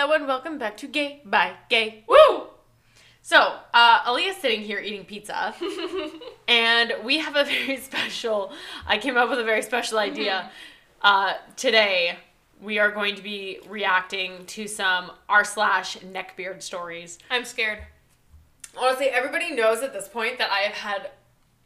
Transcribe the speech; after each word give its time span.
Hello 0.00 0.14
and 0.14 0.26
welcome 0.26 0.56
back 0.56 0.78
to 0.78 0.86
Gay 0.86 1.20
by 1.26 1.52
Gay. 1.68 2.04
Woo! 2.08 2.44
So, 3.20 3.58
uh, 3.74 4.00
Aaliyah's 4.04 4.38
sitting 4.38 4.62
here 4.62 4.78
eating 4.78 5.04
pizza, 5.04 5.54
and 6.48 6.94
we 7.04 7.18
have 7.18 7.36
a 7.36 7.44
very 7.44 7.76
special. 7.90 8.50
I 8.86 8.96
came 8.96 9.18
up 9.18 9.28
with 9.28 9.38
a 9.38 9.44
very 9.44 9.60
special 9.60 9.98
idea. 9.98 10.50
Uh, 11.02 11.34
today, 11.54 12.16
we 12.62 12.78
are 12.78 12.90
going 12.90 13.14
to 13.16 13.22
be 13.22 13.60
reacting 13.68 14.46
to 14.46 14.66
some 14.66 15.10
r 15.28 15.44
slash 15.44 15.98
neckbeard 15.98 16.62
stories. 16.62 17.18
I'm 17.30 17.44
scared. 17.44 17.80
Honestly, 18.78 19.08
everybody 19.08 19.50
knows 19.50 19.82
at 19.82 19.92
this 19.92 20.08
point 20.08 20.38
that 20.38 20.50
I 20.50 20.60
have 20.60 20.76
had 20.76 21.10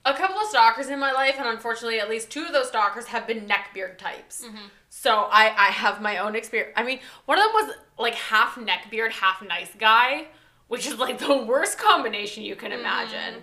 a 0.05 0.15
couple 0.15 0.39
of 0.39 0.49
stalkers 0.49 0.89
in 0.89 0.99
my 0.99 1.13
life, 1.13 1.37
and 1.39 1.49
unfortunately, 1.49 1.99
at 1.99 2.11
least 2.11 2.31
two 2.31 2.45
of 2.45 2.53
those 2.53 2.69
stalkers 2.69 3.07
have 3.07 3.27
been 3.27 3.47
neckbeard 3.47 3.97
types. 3.97 4.45
Mm-hmm. 4.45 4.67
So 4.91 5.29
I, 5.31 5.47
I 5.57 5.71
have 5.71 6.01
my 6.01 6.19
own 6.19 6.37
experience. 6.37 6.73
I 6.77 6.85
mean, 6.85 7.01
one 7.25 7.39
of 7.39 7.45
them 7.45 7.53
was 7.55 7.77
like 7.99 8.15
half 8.15 8.57
neckbeard, 8.57 9.13
half 9.13 9.43
nice 9.43 9.71
guy, 9.79 10.27
which 10.69 10.87
is 10.87 10.99
like 10.99 11.19
the 11.19 11.37
worst 11.37 11.79
combination 11.79 12.45
you 12.45 12.57
can 12.57 12.71
mm-hmm. 12.71 12.81
imagine. 12.81 13.43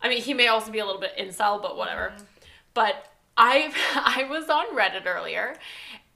I 0.00 0.08
mean, 0.08 0.20
he 0.20 0.34
may 0.34 0.48
also 0.48 0.72
be 0.72 0.80
a 0.80 0.84
little 0.84 1.00
bit 1.00 1.16
incel, 1.16 1.62
but 1.62 1.76
whatever. 1.76 2.12
Mm-hmm. 2.14 2.24
But 2.74 3.12
I 3.36 3.72
I 3.94 4.24
was 4.24 4.48
on 4.48 4.76
Reddit 4.76 5.06
earlier, 5.06 5.56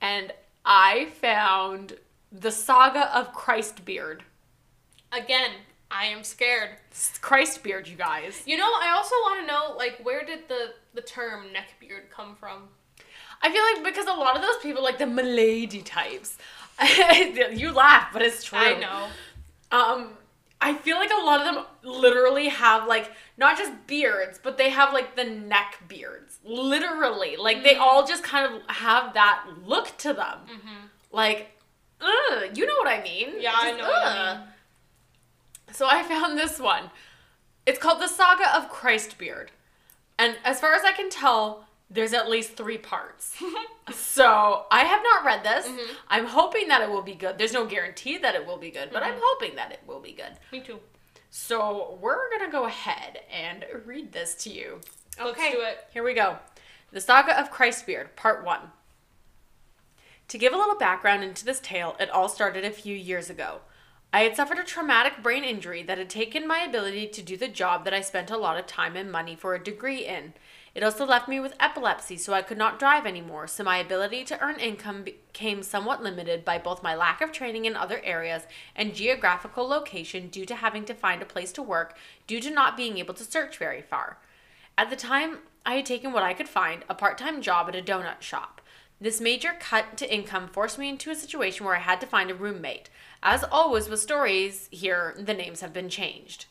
and 0.01 0.33
I 0.65 1.05
found 1.21 1.97
the 2.31 2.51
saga 2.51 3.17
of 3.17 3.33
Christbeard. 3.33 4.19
Again, 5.11 5.51
I 5.89 6.05
am 6.05 6.23
scared. 6.23 6.71
Christ 7.21 7.63
beard, 7.63 7.87
you 7.87 7.95
guys. 7.95 8.43
You 8.45 8.57
know, 8.57 8.65
I 8.65 8.93
also 8.95 9.15
want 9.15 9.41
to 9.41 9.47
know, 9.47 9.75
like, 9.77 9.99
where 10.03 10.25
did 10.25 10.47
the 10.47 10.73
the 10.93 11.01
term 11.01 11.53
neck 11.53 11.69
beard 11.79 12.09
come 12.09 12.35
from? 12.35 12.69
I 13.41 13.51
feel 13.51 13.63
like 13.63 13.93
because 13.93 14.07
a 14.07 14.19
lot 14.19 14.35
of 14.35 14.41
those 14.41 14.57
people, 14.61 14.83
like 14.83 14.97
the 14.97 15.05
milady 15.05 15.81
types, 15.81 16.37
you 17.51 17.71
laugh, 17.71 18.09
but 18.11 18.21
it's 18.21 18.43
true. 18.43 18.57
I 18.57 18.79
know. 18.79 19.07
Um, 19.71 20.09
I 20.59 20.73
feel 20.73 20.97
like 20.97 21.11
a 21.11 21.23
lot 21.23 21.45
of 21.45 21.53
them 21.53 21.65
literally 21.83 22.49
have 22.49 22.87
like 22.87 23.11
not 23.37 23.57
just 23.57 23.71
beards, 23.85 24.39
but 24.41 24.57
they 24.57 24.69
have 24.71 24.93
like 24.93 25.15
the 25.15 25.23
neck 25.23 25.83
beards. 25.87 26.39
Literally, 26.43 27.35
like 27.37 27.63
they 27.63 27.75
all 27.75 28.05
just 28.05 28.23
kind 28.23 28.53
of 28.53 28.75
have 28.75 29.13
that 29.13 29.45
look 29.65 29.95
to 29.99 30.13
them. 30.13 30.39
Like, 31.11 31.51
ugh, 32.01 32.57
you 32.57 32.65
know 32.65 32.75
what 32.77 32.87
I 32.87 33.01
mean? 33.03 33.35
Yeah, 33.39 33.53
I 33.55 33.69
Just, 33.69 33.79
know 33.79 33.87
what 33.87 34.01
you 34.03 34.19
ugh. 34.19 34.37
So 35.71 35.87
I 35.89 36.03
found 36.03 36.37
this 36.37 36.59
one. 36.59 36.89
It's 37.65 37.79
called 37.79 38.01
the 38.01 38.07
Saga 38.07 38.55
of 38.55 38.71
Christbeard, 38.71 39.47
and 40.17 40.37
as 40.45 40.59
far 40.59 40.73
as 40.73 40.83
I 40.83 40.93
can 40.93 41.09
tell, 41.09 41.65
there's 41.89 42.13
at 42.13 42.29
least 42.29 42.55
three 42.55 42.77
parts. 42.77 43.35
so 43.93 44.65
I 44.71 44.83
have 44.85 45.01
not 45.03 45.25
read 45.25 45.43
this. 45.43 45.67
Mm-hmm. 45.67 45.93
I'm 46.09 46.25
hoping 46.25 46.67
that 46.69 46.81
it 46.81 46.89
will 46.89 47.01
be 47.01 47.13
good. 47.15 47.37
There's 47.37 47.53
no 47.53 47.65
guarantee 47.65 48.17
that 48.19 48.35
it 48.35 48.45
will 48.45 48.57
be 48.57 48.71
good, 48.71 48.89
but 48.91 49.03
Mm-hmm. 49.03 49.13
I'm 49.13 49.19
hoping 49.21 49.55
that 49.57 49.71
it 49.71 49.81
will 49.85 49.99
be 49.99 50.13
good. 50.13 50.33
Me 50.51 50.61
too. 50.61 50.79
So 51.29 51.97
we're 52.01 52.29
gonna 52.37 52.51
go 52.51 52.65
ahead 52.65 53.19
and 53.31 53.65
read 53.85 54.11
this 54.13 54.33
to 54.43 54.49
you. 54.49 54.79
Let's 55.19 55.37
do 55.51 55.61
it. 55.61 55.79
Here 55.93 56.03
we 56.03 56.13
go. 56.13 56.37
The 56.91 57.01
Saga 57.01 57.37
of 57.39 57.51
Christbeard, 57.51 58.15
Part 58.15 58.45
1. 58.45 58.59
To 60.29 60.37
give 60.37 60.53
a 60.53 60.57
little 60.57 60.77
background 60.77 61.23
into 61.23 61.43
this 61.45 61.59
tale, 61.59 61.95
it 61.99 62.09
all 62.09 62.29
started 62.29 62.63
a 62.65 62.71
few 62.71 62.95
years 62.95 63.29
ago. 63.29 63.59
I 64.13 64.21
had 64.21 64.37
suffered 64.37 64.57
a 64.57 64.63
traumatic 64.63 65.21
brain 65.21 65.43
injury 65.43 65.83
that 65.83 65.97
had 65.97 66.09
taken 66.09 66.47
my 66.47 66.59
ability 66.59 67.07
to 67.07 67.21
do 67.21 67.35
the 67.35 67.49
job 67.49 67.83
that 67.83 67.93
I 67.93 67.99
spent 67.99 68.31
a 68.31 68.37
lot 68.37 68.57
of 68.57 68.65
time 68.65 68.95
and 68.95 69.11
money 69.11 69.35
for 69.35 69.53
a 69.53 69.63
degree 69.63 70.05
in. 70.05 70.33
It 70.73 70.81
also 70.83 71.05
left 71.05 71.27
me 71.27 71.39
with 71.39 71.55
epilepsy, 71.59 72.17
so 72.17 72.33
I 72.33 72.41
could 72.41 72.57
not 72.57 72.79
drive 72.79 73.05
anymore, 73.05 73.47
so 73.47 73.63
my 73.63 73.77
ability 73.77 74.23
to 74.25 74.39
earn 74.39 74.59
income 74.59 75.03
became 75.03 75.61
somewhat 75.61 76.01
limited 76.01 76.45
by 76.45 76.57
both 76.57 76.83
my 76.83 76.95
lack 76.95 77.19
of 77.19 77.31
training 77.31 77.65
in 77.65 77.75
other 77.75 77.99
areas 78.03 78.43
and 78.75 78.95
geographical 78.95 79.67
location 79.67 80.29
due 80.29 80.45
to 80.45 80.55
having 80.55 80.85
to 80.85 80.93
find 80.93 81.21
a 81.21 81.25
place 81.25 81.51
to 81.53 81.61
work 81.61 81.97
due 82.27 82.39
to 82.39 82.49
not 82.49 82.77
being 82.77 82.99
able 82.99 83.13
to 83.15 83.23
search 83.23 83.57
very 83.57 83.81
far. 83.81 84.19
At 84.77 84.89
the 84.89 84.95
time, 84.95 85.39
I 85.65 85.75
had 85.75 85.85
taken 85.85 86.13
what 86.13 86.23
I 86.23 86.33
could 86.33 86.47
find 86.47 86.85
a 86.87 86.95
part 86.95 87.17
time 87.17 87.41
job 87.41 87.67
at 87.67 87.75
a 87.75 87.81
donut 87.81 88.21
shop. 88.21 88.56
This 88.99 89.21
major 89.21 89.51
cut 89.59 89.95
to 89.97 90.11
income 90.13 90.47
forced 90.47 90.79
me 90.79 90.89
into 90.89 91.11
a 91.11 91.15
situation 91.15 91.65
where 91.65 91.75
I 91.75 91.79
had 91.79 92.01
to 92.01 92.07
find 92.07 92.31
a 92.31 92.35
roommate. 92.35 92.89
As 93.21 93.43
always 93.43 93.89
with 93.89 93.99
stories 93.99 94.67
here, 94.71 95.15
the 95.19 95.33
names 95.33 95.61
have 95.61 95.71
been 95.73 95.89
changed. 95.89 96.45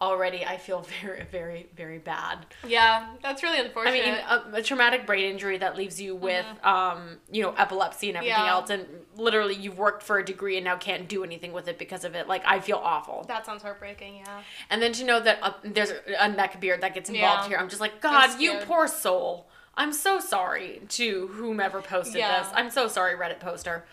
Already, 0.00 0.44
I 0.44 0.56
feel 0.56 0.80
very, 1.02 1.22
very, 1.30 1.68
very 1.76 1.98
bad. 1.98 2.46
Yeah, 2.66 3.06
that's 3.22 3.44
really 3.44 3.60
unfortunate. 3.60 3.94
I 4.04 4.08
unfortunate. 4.08 4.44
mean, 4.46 4.54
a, 4.54 4.58
a 4.58 4.62
traumatic 4.64 5.06
brain 5.06 5.30
injury 5.30 5.58
that 5.58 5.76
leaves 5.76 6.00
you 6.00 6.16
with, 6.16 6.44
um, 6.64 7.18
you 7.30 7.40
know, 7.42 7.52
epilepsy 7.52 8.08
and 8.08 8.16
everything 8.16 8.34
Mm-hmm. 8.36 8.46
Yeah. 8.46 8.52
else, 8.52 8.70
and 8.70 8.86
literally 9.14 9.54
you've 9.54 9.78
worked 9.78 10.02
for 10.02 10.18
a 10.18 10.24
degree 10.24 10.56
and 10.56 10.64
now 10.64 10.76
can't 10.76 11.08
do 11.08 11.22
anything 11.22 11.52
with 11.52 11.68
it 11.68 11.78
because 11.78 12.02
of 12.04 12.16
it. 12.16 12.26
Like, 12.26 12.42
I 12.44 12.58
feel 12.58 12.78
awful. 12.82 13.24
that 13.28 13.46
sounds 13.46 13.62
heartbreaking. 13.62 14.16
Yeah. 14.16 14.40
And 14.70 14.82
then 14.82 14.92
to 14.94 15.04
know 15.04 15.20
that 15.20 15.38
uh, 15.40 15.52
there's 15.62 15.90
a, 15.90 16.00
a 16.18 16.28
neck 16.28 16.60
beard 16.60 16.80
that 16.80 16.94
gets 16.94 17.08
involved 17.08 17.42
Yeah. 17.44 17.48
here, 17.50 17.58
I'm 17.58 17.68
just 17.68 17.80
like, 17.80 18.00
God, 18.00 18.40
you 18.40 18.50
scared. 18.52 18.66
poor 18.66 18.88
soul. 18.88 19.46
I'm 19.74 19.92
so 19.92 20.20
sorry 20.20 20.82
to 20.90 21.28
whomever 21.28 21.80
posted 21.80 22.16
Yeah. 22.16 22.42
this. 22.42 22.52
I'm 22.54 22.70
so 22.70 22.88
sorry, 22.88 23.16
Reddit 23.16 23.40
poster. 23.40 23.84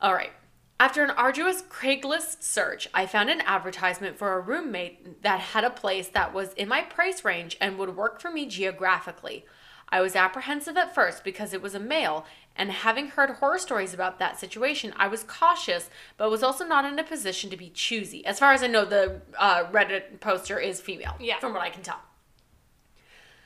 All 0.00 0.14
right. 0.14 0.32
After 0.80 1.04
an 1.04 1.10
arduous 1.10 1.62
Craigslist 1.62 2.42
search, 2.42 2.88
I 2.92 3.06
found 3.06 3.30
an 3.30 3.40
advertisement 3.42 4.18
for 4.18 4.32
a 4.32 4.40
roommate 4.40 5.22
that 5.22 5.38
had 5.38 5.62
a 5.62 5.70
place 5.70 6.08
that 6.08 6.34
was 6.34 6.52
in 6.54 6.68
my 6.68 6.80
price 6.82 7.24
range 7.24 7.56
and 7.60 7.78
would 7.78 7.96
work 7.96 8.20
for 8.20 8.32
me 8.32 8.46
geographically. 8.46 9.44
I 9.90 10.00
was 10.00 10.16
apprehensive 10.16 10.76
at 10.76 10.92
first 10.94 11.22
because 11.22 11.52
it 11.52 11.62
was 11.62 11.74
a 11.76 11.78
male, 11.78 12.24
and 12.56 12.72
having 12.72 13.08
heard 13.08 13.30
horror 13.30 13.58
stories 13.58 13.94
about 13.94 14.18
that 14.18 14.40
situation, 14.40 14.92
I 14.96 15.06
was 15.06 15.22
cautious, 15.22 15.88
but 16.16 16.30
was 16.30 16.42
also 16.42 16.64
not 16.66 16.84
in 16.84 16.98
a 16.98 17.04
position 17.04 17.48
to 17.50 17.56
be 17.56 17.70
choosy. 17.70 18.26
As 18.26 18.38
far 18.40 18.52
as 18.52 18.62
I 18.64 18.66
know, 18.68 18.84
the 18.84 19.20
uh, 19.38 19.64
Reddit 19.70 20.18
poster 20.18 20.58
is 20.58 20.80
female, 20.80 21.14
Yeah. 21.20 21.38
from 21.38 21.52
what 21.52 21.62
I 21.62 21.70
can 21.70 21.82
tell. 21.82 22.00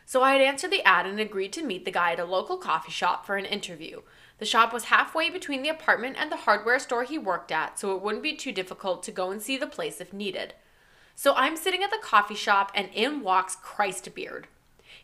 So 0.09 0.23
I 0.23 0.33
had 0.33 0.41
answered 0.41 0.71
the 0.71 0.85
ad 0.87 1.05
and 1.05 1.19
agreed 1.19 1.53
to 1.55 1.65
meet 1.67 1.85
the 1.85 1.91
guy 1.91 2.13
at 2.13 2.21
a 2.21 2.25
local 2.25 2.57
coffee 2.57 2.93
shop 2.93 3.27
for 3.27 3.37
an 3.37 3.45
interview. 3.45 4.03
The 4.39 4.45
shop 4.47 4.73
was 4.73 4.85
halfway 4.85 5.31
between 5.31 5.63
the 5.63 5.69
apartment 5.69 6.15
and 6.19 6.31
the 6.31 6.37
hardware 6.37 6.79
store 6.79 7.03
he 7.03 7.19
worked 7.19 7.51
at, 7.51 7.77
so 7.79 7.95
it 7.97 8.01
wouldn't 8.03 8.23
be 8.23 8.37
too 8.37 8.53
difficult 8.53 9.03
to 9.03 9.11
go 9.11 9.33
and 9.33 9.43
see 9.43 9.57
the 9.59 9.67
place 9.67 10.01
if 10.01 10.13
needed. 10.13 10.55
So 11.17 11.35
I'm 11.35 11.57
sitting 11.57 11.83
at 11.83 11.91
the 11.91 11.99
coffee 12.01 12.37
shop 12.37 12.71
and 12.75 12.89
in 12.95 13.23
walks 13.23 13.57
Christbeard. 13.57 14.45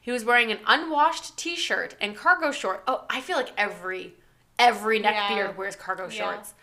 He 0.01 0.13
was 0.13 0.25
wearing 0.25 0.53
an 0.53 0.61
unwashed 0.67 1.37
t-shirt 1.37 1.97
and 2.01 2.17
cargo 2.17 2.53
short. 2.53 2.85
Oh, 2.87 3.05
I 3.11 3.21
feel 3.21 3.37
like 3.37 3.53
every 3.57 4.15
every 4.59 5.01
neckbeard 5.01 5.37
Yeah. 5.37 5.51
wears 5.53 5.75
cargo 5.75 6.05
Yeah. 6.09 6.33
shorts. 6.35 6.55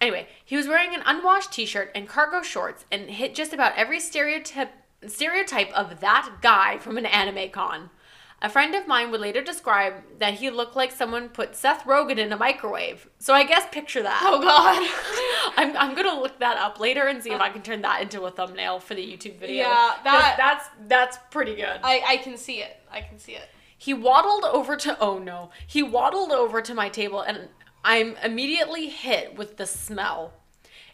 Anyway, 0.00 0.28
he 0.44 0.56
was 0.56 0.68
wearing 0.68 0.94
an 0.94 1.02
unwashed 1.04 1.52
t-shirt 1.52 1.90
and 1.94 2.08
cargo 2.08 2.42
shorts 2.42 2.84
and 2.92 3.10
hit 3.10 3.34
just 3.34 3.52
about 3.52 3.74
every 3.76 3.98
stereotype 3.98 4.70
stereotype 5.06 5.72
of 5.72 6.00
that 6.00 6.36
guy 6.42 6.78
from 6.78 6.98
an 6.98 7.06
anime 7.06 7.50
con. 7.50 7.90
A 8.42 8.48
friend 8.48 8.74
of 8.74 8.86
mine 8.86 9.10
would 9.10 9.20
later 9.20 9.42
describe 9.42 9.94
that 10.18 10.34
he 10.34 10.48
looked 10.48 10.74
like 10.74 10.92
someone 10.92 11.28
put 11.28 11.54
Seth 11.54 11.84
Rogen 11.84 12.16
in 12.16 12.32
a 12.32 12.38
microwave. 12.38 13.06
So 13.18 13.34
I 13.34 13.44
guess 13.44 13.66
picture 13.70 14.02
that. 14.02 14.22
Oh 14.24 14.40
God. 14.40 14.80
I'm, 15.58 15.76
I'm 15.76 15.94
gonna 15.94 16.18
look 16.18 16.38
that 16.40 16.56
up 16.56 16.80
later 16.80 17.06
and 17.06 17.22
see 17.22 17.32
if 17.32 17.40
I 17.40 17.50
can 17.50 17.60
turn 17.60 17.82
that 17.82 18.00
into 18.00 18.22
a 18.22 18.30
thumbnail 18.30 18.80
for 18.80 18.94
the 18.94 19.02
YouTube 19.06 19.38
video. 19.38 19.64
Yeah, 19.68 19.92
that- 20.04 20.36
that's 20.38 20.68
that's 20.88 21.18
pretty 21.30 21.54
good. 21.54 21.80
I 21.82 22.02
I 22.06 22.16
can 22.16 22.38
see 22.38 22.62
it. 22.62 22.78
I 22.90 23.02
can 23.02 23.18
see 23.18 23.32
it. 23.32 23.46
He 23.76 23.92
waddled 23.92 24.44
over 24.44 24.74
to 24.76 24.98
oh 25.00 25.18
no. 25.18 25.50
He 25.66 25.82
waddled 25.82 26.32
over 26.32 26.62
to 26.62 26.72
my 26.74 26.88
table 26.88 27.20
and 27.20 27.48
I'm 27.84 28.16
immediately 28.24 28.88
hit 28.88 29.36
with 29.36 29.58
the 29.58 29.66
smell. 29.66 30.32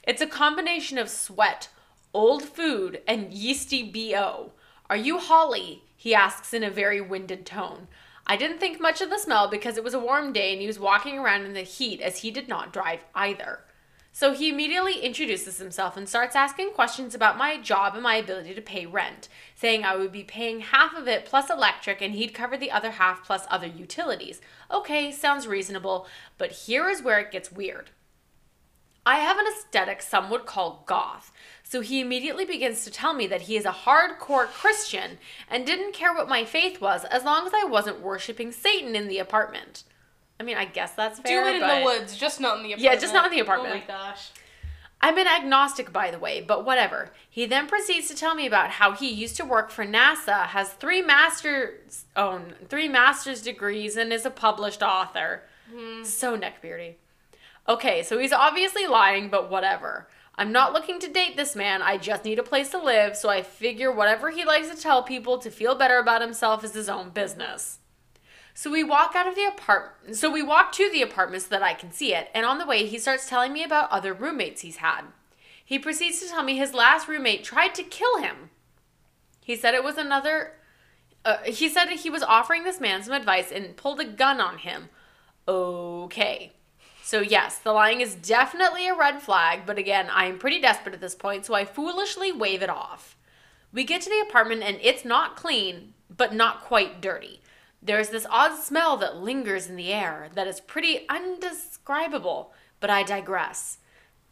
It's 0.02 0.20
a 0.22 0.26
combination 0.26 0.98
of 0.98 1.08
sweat, 1.08 1.68
old 2.12 2.42
food, 2.42 3.02
and 3.06 3.32
yeasty 3.32 3.82
BO. 3.82 4.52
Are 4.88 4.96
you 4.96 5.18
Holly? 5.18 5.82
He 5.96 6.14
asks 6.14 6.54
in 6.54 6.62
a 6.62 6.70
very 6.70 7.00
winded 7.00 7.44
tone. 7.44 7.88
I 8.26 8.36
didn't 8.36 8.58
think 8.58 8.80
much 8.80 9.00
of 9.00 9.10
the 9.10 9.18
smell 9.18 9.48
because 9.48 9.76
it 9.76 9.84
was 9.84 9.94
a 9.94 10.00
warm 10.00 10.32
day 10.32 10.52
and 10.52 10.60
he 10.60 10.66
was 10.66 10.78
walking 10.78 11.18
around 11.18 11.44
in 11.44 11.54
the 11.54 11.62
heat 11.62 12.00
as 12.00 12.18
he 12.18 12.30
did 12.30 12.48
not 12.48 12.72
drive 12.72 13.04
either. 13.14 13.60
So 14.12 14.32
he 14.32 14.48
immediately 14.48 15.00
introduces 15.00 15.58
himself 15.58 15.94
and 15.94 16.08
starts 16.08 16.34
asking 16.34 16.70
questions 16.70 17.14
about 17.14 17.36
my 17.36 17.60
job 17.60 17.92
and 17.92 18.02
my 18.02 18.16
ability 18.16 18.54
to 18.54 18.62
pay 18.62 18.86
rent, 18.86 19.28
saying 19.54 19.84
I 19.84 19.94
would 19.94 20.10
be 20.10 20.24
paying 20.24 20.60
half 20.60 20.96
of 20.96 21.06
it 21.06 21.26
plus 21.26 21.50
electric 21.50 22.00
and 22.00 22.14
he'd 22.14 22.32
cover 22.32 22.56
the 22.56 22.70
other 22.70 22.92
half 22.92 23.24
plus 23.26 23.44
other 23.50 23.66
utilities. 23.66 24.40
Okay, 24.70 25.12
sounds 25.12 25.46
reasonable, 25.46 26.06
but 26.38 26.50
here 26.50 26.88
is 26.88 27.02
where 27.02 27.20
it 27.20 27.30
gets 27.30 27.52
weird. 27.52 27.90
I 29.04 29.18
have 29.18 29.38
an 29.38 29.46
aesthetic 29.46 30.00
some 30.00 30.30
would 30.30 30.46
call 30.46 30.82
goth, 30.86 31.30
so 31.68 31.80
he 31.80 32.00
immediately 32.00 32.44
begins 32.44 32.84
to 32.84 32.92
tell 32.92 33.12
me 33.12 33.26
that 33.26 33.42
he 33.42 33.56
is 33.56 33.64
a 33.64 33.72
hardcore 33.72 34.46
Christian 34.46 35.18
and 35.50 35.66
didn't 35.66 35.94
care 35.94 36.14
what 36.14 36.28
my 36.28 36.44
faith 36.44 36.80
was 36.80 37.04
as 37.06 37.24
long 37.24 37.44
as 37.44 37.52
I 37.52 37.64
wasn't 37.64 38.00
worshiping 38.00 38.52
Satan 38.52 38.94
in 38.94 39.08
the 39.08 39.18
apartment. 39.18 39.82
I 40.38 40.44
mean, 40.44 40.56
I 40.56 40.66
guess 40.66 40.92
that's 40.92 41.18
fair. 41.18 41.42
Do 41.42 41.48
it 41.48 41.54
in 41.56 41.60
but- 41.62 41.78
the 41.80 41.84
woods, 41.84 42.16
just 42.16 42.40
not 42.40 42.58
in 42.58 42.62
the 42.62 42.72
apartment. 42.74 42.94
Yeah, 42.94 43.00
just 43.00 43.12
not 43.12 43.26
in 43.26 43.32
the 43.32 43.40
apartment. 43.40 43.74
Oh 43.74 43.78
my 43.78 43.84
gosh. 43.84 44.30
I'm 45.00 45.18
an 45.18 45.26
agnostic, 45.26 45.92
by 45.92 46.10
the 46.12 46.20
way, 46.20 46.40
but 46.40 46.64
whatever. 46.64 47.12
He 47.28 47.46
then 47.46 47.66
proceeds 47.66 48.08
to 48.08 48.14
tell 48.14 48.34
me 48.34 48.46
about 48.46 48.70
how 48.70 48.92
he 48.92 49.10
used 49.10 49.36
to 49.36 49.44
work 49.44 49.70
for 49.70 49.84
NASA, 49.84 50.46
has 50.46 50.72
three 50.72 51.02
masters, 51.02 52.04
oh, 52.14 52.28
own 52.28 52.54
three 52.68 52.88
master's 52.88 53.42
degrees, 53.42 53.96
and 53.96 54.12
is 54.12 54.24
a 54.24 54.30
published 54.30 54.82
author. 54.82 55.42
Hmm. 55.70 56.04
So 56.04 56.38
neckbeardy. 56.38 56.94
Okay, 57.68 58.04
so 58.04 58.18
he's 58.18 58.32
obviously 58.32 58.86
lying, 58.86 59.28
but 59.28 59.50
whatever. 59.50 60.08
I'm 60.38 60.52
not 60.52 60.72
looking 60.72 60.98
to 61.00 61.08
date 61.08 61.36
this 61.36 61.56
man. 61.56 61.80
I 61.80 61.96
just 61.96 62.24
need 62.24 62.38
a 62.38 62.42
place 62.42 62.70
to 62.70 62.82
live, 62.82 63.16
so 63.16 63.28
I 63.28 63.42
figure 63.42 63.90
whatever 63.90 64.30
he 64.30 64.44
likes 64.44 64.68
to 64.68 64.76
tell 64.76 65.02
people 65.02 65.38
to 65.38 65.50
feel 65.50 65.74
better 65.74 65.98
about 65.98 66.20
himself 66.20 66.62
is 66.62 66.74
his 66.74 66.88
own 66.88 67.10
business. 67.10 67.78
So 68.52 68.70
we 68.70 68.84
walk 68.84 69.12
out 69.14 69.26
of 69.26 69.34
the 69.34 69.46
apartment. 69.46 70.16
So 70.16 70.30
we 70.30 70.42
walk 70.42 70.72
to 70.72 70.90
the 70.90 71.02
apartment 71.02 71.44
so 71.44 71.48
that 71.50 71.62
I 71.62 71.74
can 71.74 71.90
see 71.90 72.14
it, 72.14 72.28
and 72.34 72.44
on 72.44 72.58
the 72.58 72.66
way 72.66 72.86
he 72.86 72.98
starts 72.98 73.28
telling 73.28 73.52
me 73.52 73.64
about 73.64 73.90
other 73.90 74.12
roommates 74.12 74.60
he's 74.60 74.76
had. 74.76 75.02
He 75.64 75.78
proceeds 75.78 76.20
to 76.20 76.28
tell 76.28 76.42
me 76.42 76.56
his 76.56 76.74
last 76.74 77.08
roommate 77.08 77.42
tried 77.42 77.74
to 77.74 77.82
kill 77.82 78.18
him. 78.18 78.50
He 79.42 79.56
said 79.56 79.74
it 79.74 79.84
was 79.84 79.96
another 79.96 80.52
uh, 81.26 81.38
he 81.44 81.68
said 81.68 81.88
he 81.88 82.08
was 82.08 82.22
offering 82.22 82.62
this 82.62 82.80
man 82.80 83.02
some 83.02 83.12
advice 83.12 83.50
and 83.50 83.76
pulled 83.76 83.98
a 83.98 84.04
gun 84.04 84.40
on 84.40 84.58
him. 84.58 84.88
Okay. 85.48 86.52
So, 87.06 87.20
yes, 87.20 87.58
the 87.58 87.72
lying 87.72 88.00
is 88.00 88.16
definitely 88.16 88.88
a 88.88 88.94
red 88.96 89.22
flag, 89.22 89.60
but 89.64 89.78
again, 89.78 90.08
I 90.10 90.24
am 90.24 90.40
pretty 90.40 90.60
desperate 90.60 90.92
at 90.92 91.00
this 91.00 91.14
point, 91.14 91.46
so 91.46 91.54
I 91.54 91.64
foolishly 91.64 92.32
wave 92.32 92.62
it 92.62 92.68
off. 92.68 93.16
We 93.72 93.84
get 93.84 94.02
to 94.02 94.10
the 94.10 94.26
apartment 94.28 94.64
and 94.64 94.76
it's 94.82 95.04
not 95.04 95.36
clean, 95.36 95.94
but 96.10 96.34
not 96.34 96.62
quite 96.62 97.00
dirty. 97.00 97.40
There's 97.80 98.08
this 98.08 98.26
odd 98.28 98.60
smell 98.60 98.96
that 98.96 99.18
lingers 99.18 99.68
in 99.68 99.76
the 99.76 99.92
air 99.92 100.30
that 100.34 100.48
is 100.48 100.58
pretty 100.58 101.06
undescribable, 101.08 102.52
but 102.80 102.90
I 102.90 103.04
digress. 103.04 103.78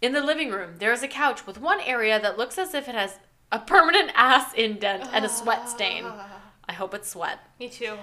In 0.03 0.13
the 0.13 0.25
living 0.25 0.51
room, 0.51 0.79
there 0.79 0.93
is 0.93 1.05
a 1.05 1.09
couch 1.09 1.47
with 1.47 1.61
one 1.61 1.81
area 1.81 2.21
that 2.21 2.39
looks 2.39 2.59
as 2.59 2.75
if 2.75 2.89
it 2.89 2.97
has 2.97 3.21
a 3.53 3.61
permanent 3.61 4.11
ass 4.17 4.53
indent 4.53 5.09
and 5.13 5.25
a 5.25 5.29
sweat 5.29 5.69
stain. 5.69 6.07
I 6.69 6.73
hope 6.73 6.93
it's 6.93 7.11
sweat. 7.11 7.39
Me 7.61 7.69
too. 7.69 7.99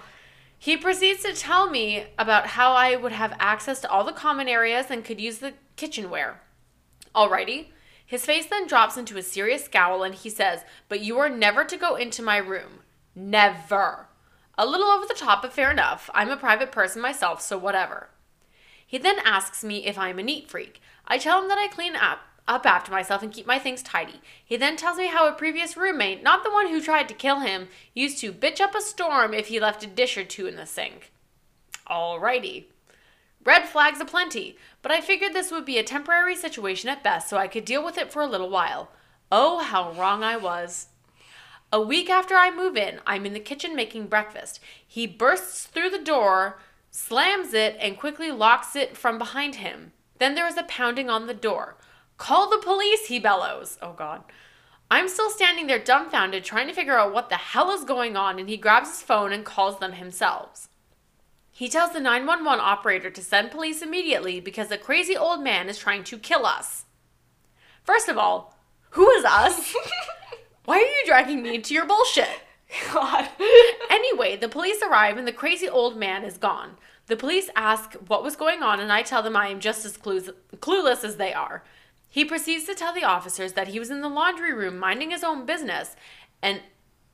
He 0.61 0.77
proceeds 0.77 1.23
to 1.23 1.33
tell 1.33 1.71
me 1.71 2.05
about 2.19 2.45
how 2.45 2.73
I 2.73 2.95
would 2.95 3.13
have 3.13 3.35
access 3.39 3.81
to 3.81 3.89
all 3.89 4.03
the 4.03 4.11
common 4.11 4.47
areas 4.47 4.91
and 4.91 5.03
could 5.03 5.19
use 5.19 5.39
the 5.39 5.53
kitchenware. 5.75 6.39
Alrighty. 7.15 7.69
His 8.05 8.27
face 8.27 8.45
then 8.45 8.67
drops 8.67 8.95
into 8.95 9.17
a 9.17 9.23
serious 9.23 9.65
scowl 9.65 10.03
and 10.03 10.13
he 10.13 10.29
says, 10.29 10.59
But 10.87 10.99
you 10.99 11.17
are 11.17 11.29
never 11.29 11.63
to 11.65 11.77
go 11.77 11.95
into 11.95 12.21
my 12.21 12.37
room. 12.37 12.81
Never. 13.15 14.05
A 14.55 14.67
little 14.67 14.85
over 14.85 15.07
the 15.07 15.15
top, 15.15 15.41
but 15.41 15.51
fair 15.51 15.71
enough. 15.71 16.11
I'm 16.13 16.29
a 16.29 16.37
private 16.37 16.71
person 16.71 17.01
myself, 17.01 17.41
so 17.41 17.57
whatever. 17.57 18.09
He 18.85 18.99
then 18.99 19.17
asks 19.25 19.63
me 19.63 19.87
if 19.87 19.97
I'm 19.97 20.19
a 20.19 20.23
neat 20.23 20.47
freak. 20.47 20.79
I 21.07 21.17
tell 21.17 21.41
him 21.41 21.47
that 21.47 21.57
I 21.57 21.69
clean 21.69 21.95
up 21.95 22.19
up 22.51 22.65
after 22.65 22.91
myself 22.91 23.23
and 23.23 23.31
keep 23.31 23.47
my 23.47 23.57
things 23.57 23.81
tidy. 23.81 24.21
He 24.43 24.57
then 24.57 24.75
tells 24.75 24.97
me 24.97 25.07
how 25.07 25.27
a 25.27 25.31
previous 25.31 25.77
roommate, 25.77 26.21
not 26.21 26.43
the 26.43 26.51
one 26.51 26.67
who 26.67 26.81
tried 26.81 27.07
to 27.07 27.15
kill 27.15 27.39
him, 27.39 27.69
used 27.93 28.19
to 28.19 28.33
bitch 28.33 28.59
up 28.59 28.75
a 28.75 28.81
storm 28.81 29.33
if 29.33 29.47
he 29.47 29.59
left 29.59 29.83
a 29.83 29.87
dish 29.87 30.17
or 30.17 30.25
two 30.25 30.47
in 30.47 30.57
the 30.57 30.65
sink. 30.65 31.11
Alrighty. 31.87 32.65
Red 33.43 33.67
flags 33.67 33.99
aplenty, 33.99 34.57
but 34.81 34.91
I 34.91 35.01
figured 35.01 35.33
this 35.33 35.51
would 35.51 35.65
be 35.65 35.79
a 35.79 35.83
temporary 35.83 36.35
situation 36.35 36.89
at 36.89 37.03
best 37.03 37.29
so 37.29 37.37
I 37.37 37.47
could 37.47 37.65
deal 37.65 37.83
with 37.83 37.97
it 37.97 38.11
for 38.11 38.21
a 38.21 38.27
little 38.27 38.49
while. 38.49 38.91
Oh, 39.31 39.59
how 39.59 39.93
wrong 39.93 40.23
I 40.23 40.37
was. 40.37 40.87
A 41.73 41.81
week 41.81 42.09
after 42.09 42.35
I 42.35 42.51
move 42.51 42.75
in, 42.75 42.99
I'm 43.07 43.25
in 43.25 43.33
the 43.33 43.39
kitchen 43.39 43.75
making 43.75 44.07
breakfast. 44.07 44.59
He 44.85 45.07
bursts 45.07 45.65
through 45.65 45.89
the 45.89 46.03
door, 46.03 46.59
slams 46.91 47.53
it, 47.53 47.77
and 47.79 47.97
quickly 47.97 48.29
locks 48.29 48.75
it 48.75 48.97
from 48.97 49.17
behind 49.17 49.55
him. 49.55 49.93
Then 50.19 50.35
there 50.35 50.47
is 50.47 50.57
a 50.57 50.63
pounding 50.63 51.09
on 51.09 51.27
the 51.27 51.33
door. 51.33 51.77
Call 52.21 52.51
the 52.51 52.59
police, 52.59 53.07
he 53.07 53.17
bellows. 53.17 53.79
Oh, 53.81 53.93
God. 53.93 54.21
I'm 54.91 55.09
still 55.09 55.31
standing 55.31 55.65
there 55.65 55.79
dumbfounded, 55.79 56.43
trying 56.43 56.67
to 56.67 56.73
figure 56.73 56.95
out 56.95 57.15
what 57.15 57.29
the 57.29 57.35
hell 57.35 57.71
is 57.71 57.83
going 57.83 58.15
on, 58.15 58.37
and 58.37 58.47
he 58.47 58.57
grabs 58.57 58.89
his 58.89 59.01
phone 59.01 59.33
and 59.33 59.43
calls 59.43 59.79
them 59.79 59.93
himself. 59.93 60.67
He 61.49 61.67
tells 61.67 61.93
the 61.93 61.99
911 61.99 62.63
operator 62.63 63.09
to 63.09 63.23
send 63.23 63.49
police 63.49 63.81
immediately 63.81 64.39
because 64.39 64.67
the 64.67 64.77
crazy 64.77 65.17
old 65.17 65.43
man 65.43 65.67
is 65.67 65.79
trying 65.79 66.03
to 66.03 66.19
kill 66.19 66.45
us. 66.45 66.85
First 67.83 68.07
of 68.07 68.19
all, 68.19 68.55
who 68.91 69.09
is 69.09 69.25
us? 69.25 69.73
Why 70.65 70.75
are 70.75 70.79
you 70.79 71.03
dragging 71.07 71.41
me 71.41 71.55
into 71.55 71.73
your 71.73 71.87
bullshit? 71.87 72.29
God. 72.93 73.29
Anyway, 73.89 74.35
the 74.35 74.47
police 74.47 74.81
arrive 74.83 75.17
and 75.17 75.27
the 75.27 75.33
crazy 75.33 75.67
old 75.67 75.97
man 75.97 76.23
is 76.23 76.37
gone. 76.37 76.77
The 77.07 77.17
police 77.17 77.49
ask 77.55 77.93
what 78.07 78.23
was 78.23 78.35
going 78.35 78.61
on, 78.61 78.79
and 78.79 78.91
I 78.91 79.01
tell 79.01 79.23
them 79.23 79.35
I 79.35 79.47
am 79.47 79.59
just 79.59 79.85
as 79.85 79.97
clues- 79.97 80.29
clueless 80.57 81.03
as 81.03 81.15
they 81.15 81.33
are. 81.33 81.63
He 82.13 82.25
proceeds 82.25 82.65
to 82.65 82.75
tell 82.75 82.93
the 82.93 83.05
officers 83.05 83.53
that 83.53 83.69
he 83.69 83.79
was 83.79 83.89
in 83.89 84.01
the 84.01 84.09
laundry 84.09 84.53
room 84.53 84.77
minding 84.77 85.11
his 85.11 85.23
own 85.23 85.45
business, 85.45 85.95
and 86.41 86.59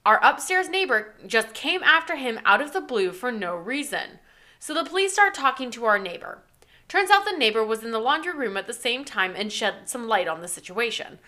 our 0.04 0.20
upstairs 0.24 0.70
neighbor 0.70 1.14
just 1.28 1.54
came 1.54 1.84
after 1.84 2.16
him 2.16 2.40
out 2.44 2.62
of 2.62 2.74
the 2.74 2.82
blue 2.82 3.12
for 3.12 3.32
no 3.32 3.56
reason. 3.56 4.18
So 4.58 4.74
the 4.74 4.84
police 4.84 5.14
start 5.14 5.36
talking 5.36 5.70
to 5.72 5.86
our 5.86 6.00
neighbor. 6.00 6.40
Turns 6.88 7.12
out 7.12 7.26
the 7.26 7.38
neighbor 7.38 7.64
was 7.64 7.84
in 7.84 7.92
the 7.92 8.00
laundry 8.00 8.34
room 8.34 8.58
at 8.58 8.66
the 8.66 8.74
same 8.74 9.06
time 9.06 9.36
and 9.36 9.54
shed 9.54 9.88
some 9.88 10.08
light 10.08 10.28
on 10.28 10.42
the 10.42 10.48
situation. 10.48 11.20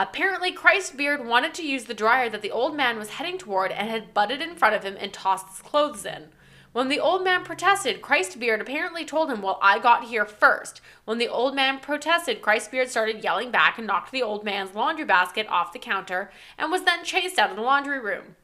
Apparently, 0.00 0.52
Christbeard 0.52 1.24
wanted 1.24 1.54
to 1.54 1.66
use 1.66 1.84
the 1.84 1.94
dryer 1.94 2.28
that 2.28 2.42
the 2.42 2.50
old 2.50 2.74
man 2.74 2.98
was 2.98 3.10
heading 3.10 3.38
toward 3.38 3.70
and 3.70 3.88
had 3.88 4.12
butted 4.12 4.40
in 4.40 4.56
front 4.56 4.74
of 4.74 4.82
him 4.82 4.96
and 4.98 5.12
tossed 5.12 5.48
his 5.48 5.60
clothes 5.60 6.04
in. 6.04 6.30
When 6.72 6.88
the 6.88 7.00
old 7.00 7.22
man 7.22 7.44
protested, 7.44 8.00
Christbeard 8.00 8.60
apparently 8.60 9.04
told 9.04 9.30
him, 9.30 9.42
Well, 9.42 9.58
I 9.60 9.78
got 9.78 10.04
here 10.04 10.24
first. 10.24 10.80
When 11.04 11.18
the 11.18 11.28
old 11.28 11.54
man 11.54 11.80
protested, 11.80 12.40
Christbeard 12.40 12.88
started 12.88 13.22
yelling 13.22 13.50
back 13.50 13.76
and 13.76 13.86
knocked 13.86 14.10
the 14.10 14.22
old 14.22 14.42
man's 14.44 14.74
laundry 14.74 15.04
basket 15.04 15.46
off 15.48 15.72
the 15.74 15.78
counter 15.78 16.30
and 16.56 16.70
was 16.70 16.84
then 16.84 17.04
chased 17.04 17.38
out 17.38 17.50
of 17.50 17.56
the 17.56 17.62
laundry 17.62 17.98
room. 18.00 18.36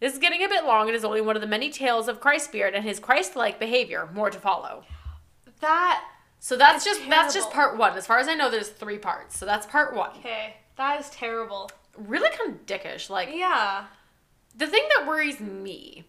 This 0.00 0.14
is 0.14 0.18
getting 0.18 0.42
a 0.42 0.48
bit 0.48 0.64
long 0.64 0.86
and 0.88 0.96
is 0.96 1.04
only 1.04 1.20
one 1.20 1.36
of 1.36 1.42
the 1.42 1.48
many 1.48 1.70
tales 1.70 2.08
of 2.08 2.20
Christbeard 2.20 2.74
and 2.74 2.84
his 2.84 2.98
Christ-like 2.98 3.60
behavior. 3.60 4.08
More 4.14 4.30
to 4.30 4.38
follow. 4.38 4.84
That. 5.60 6.02
So 6.40 6.56
that's 6.56 6.84
just 6.84 7.00
that's 7.08 7.32
just 7.34 7.50
part 7.50 7.78
one. 7.78 7.96
As 7.96 8.06
far 8.06 8.18
as 8.18 8.28
I 8.28 8.34
know, 8.34 8.50
there's 8.50 8.68
three 8.68 8.98
parts. 8.98 9.38
So 9.38 9.46
that's 9.46 9.66
part 9.66 9.94
one. 9.94 10.10
Okay. 10.18 10.56
That 10.76 11.00
is 11.00 11.08
terrible. 11.10 11.70
Really 11.96 12.28
kind 12.36 12.50
of 12.50 12.66
dickish. 12.66 13.08
Like 13.08 13.30
Yeah. 13.32 13.86
the 14.54 14.66
thing 14.66 14.82
that 14.96 15.06
worries 15.06 15.40
me, 15.40 16.04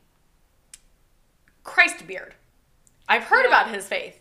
Christbeard. 1.65 2.31
I've 3.09 3.23
heard 3.25 3.43
Yeah. 3.43 3.47
about 3.49 3.69
his 3.69 3.85
faith, 3.87 4.17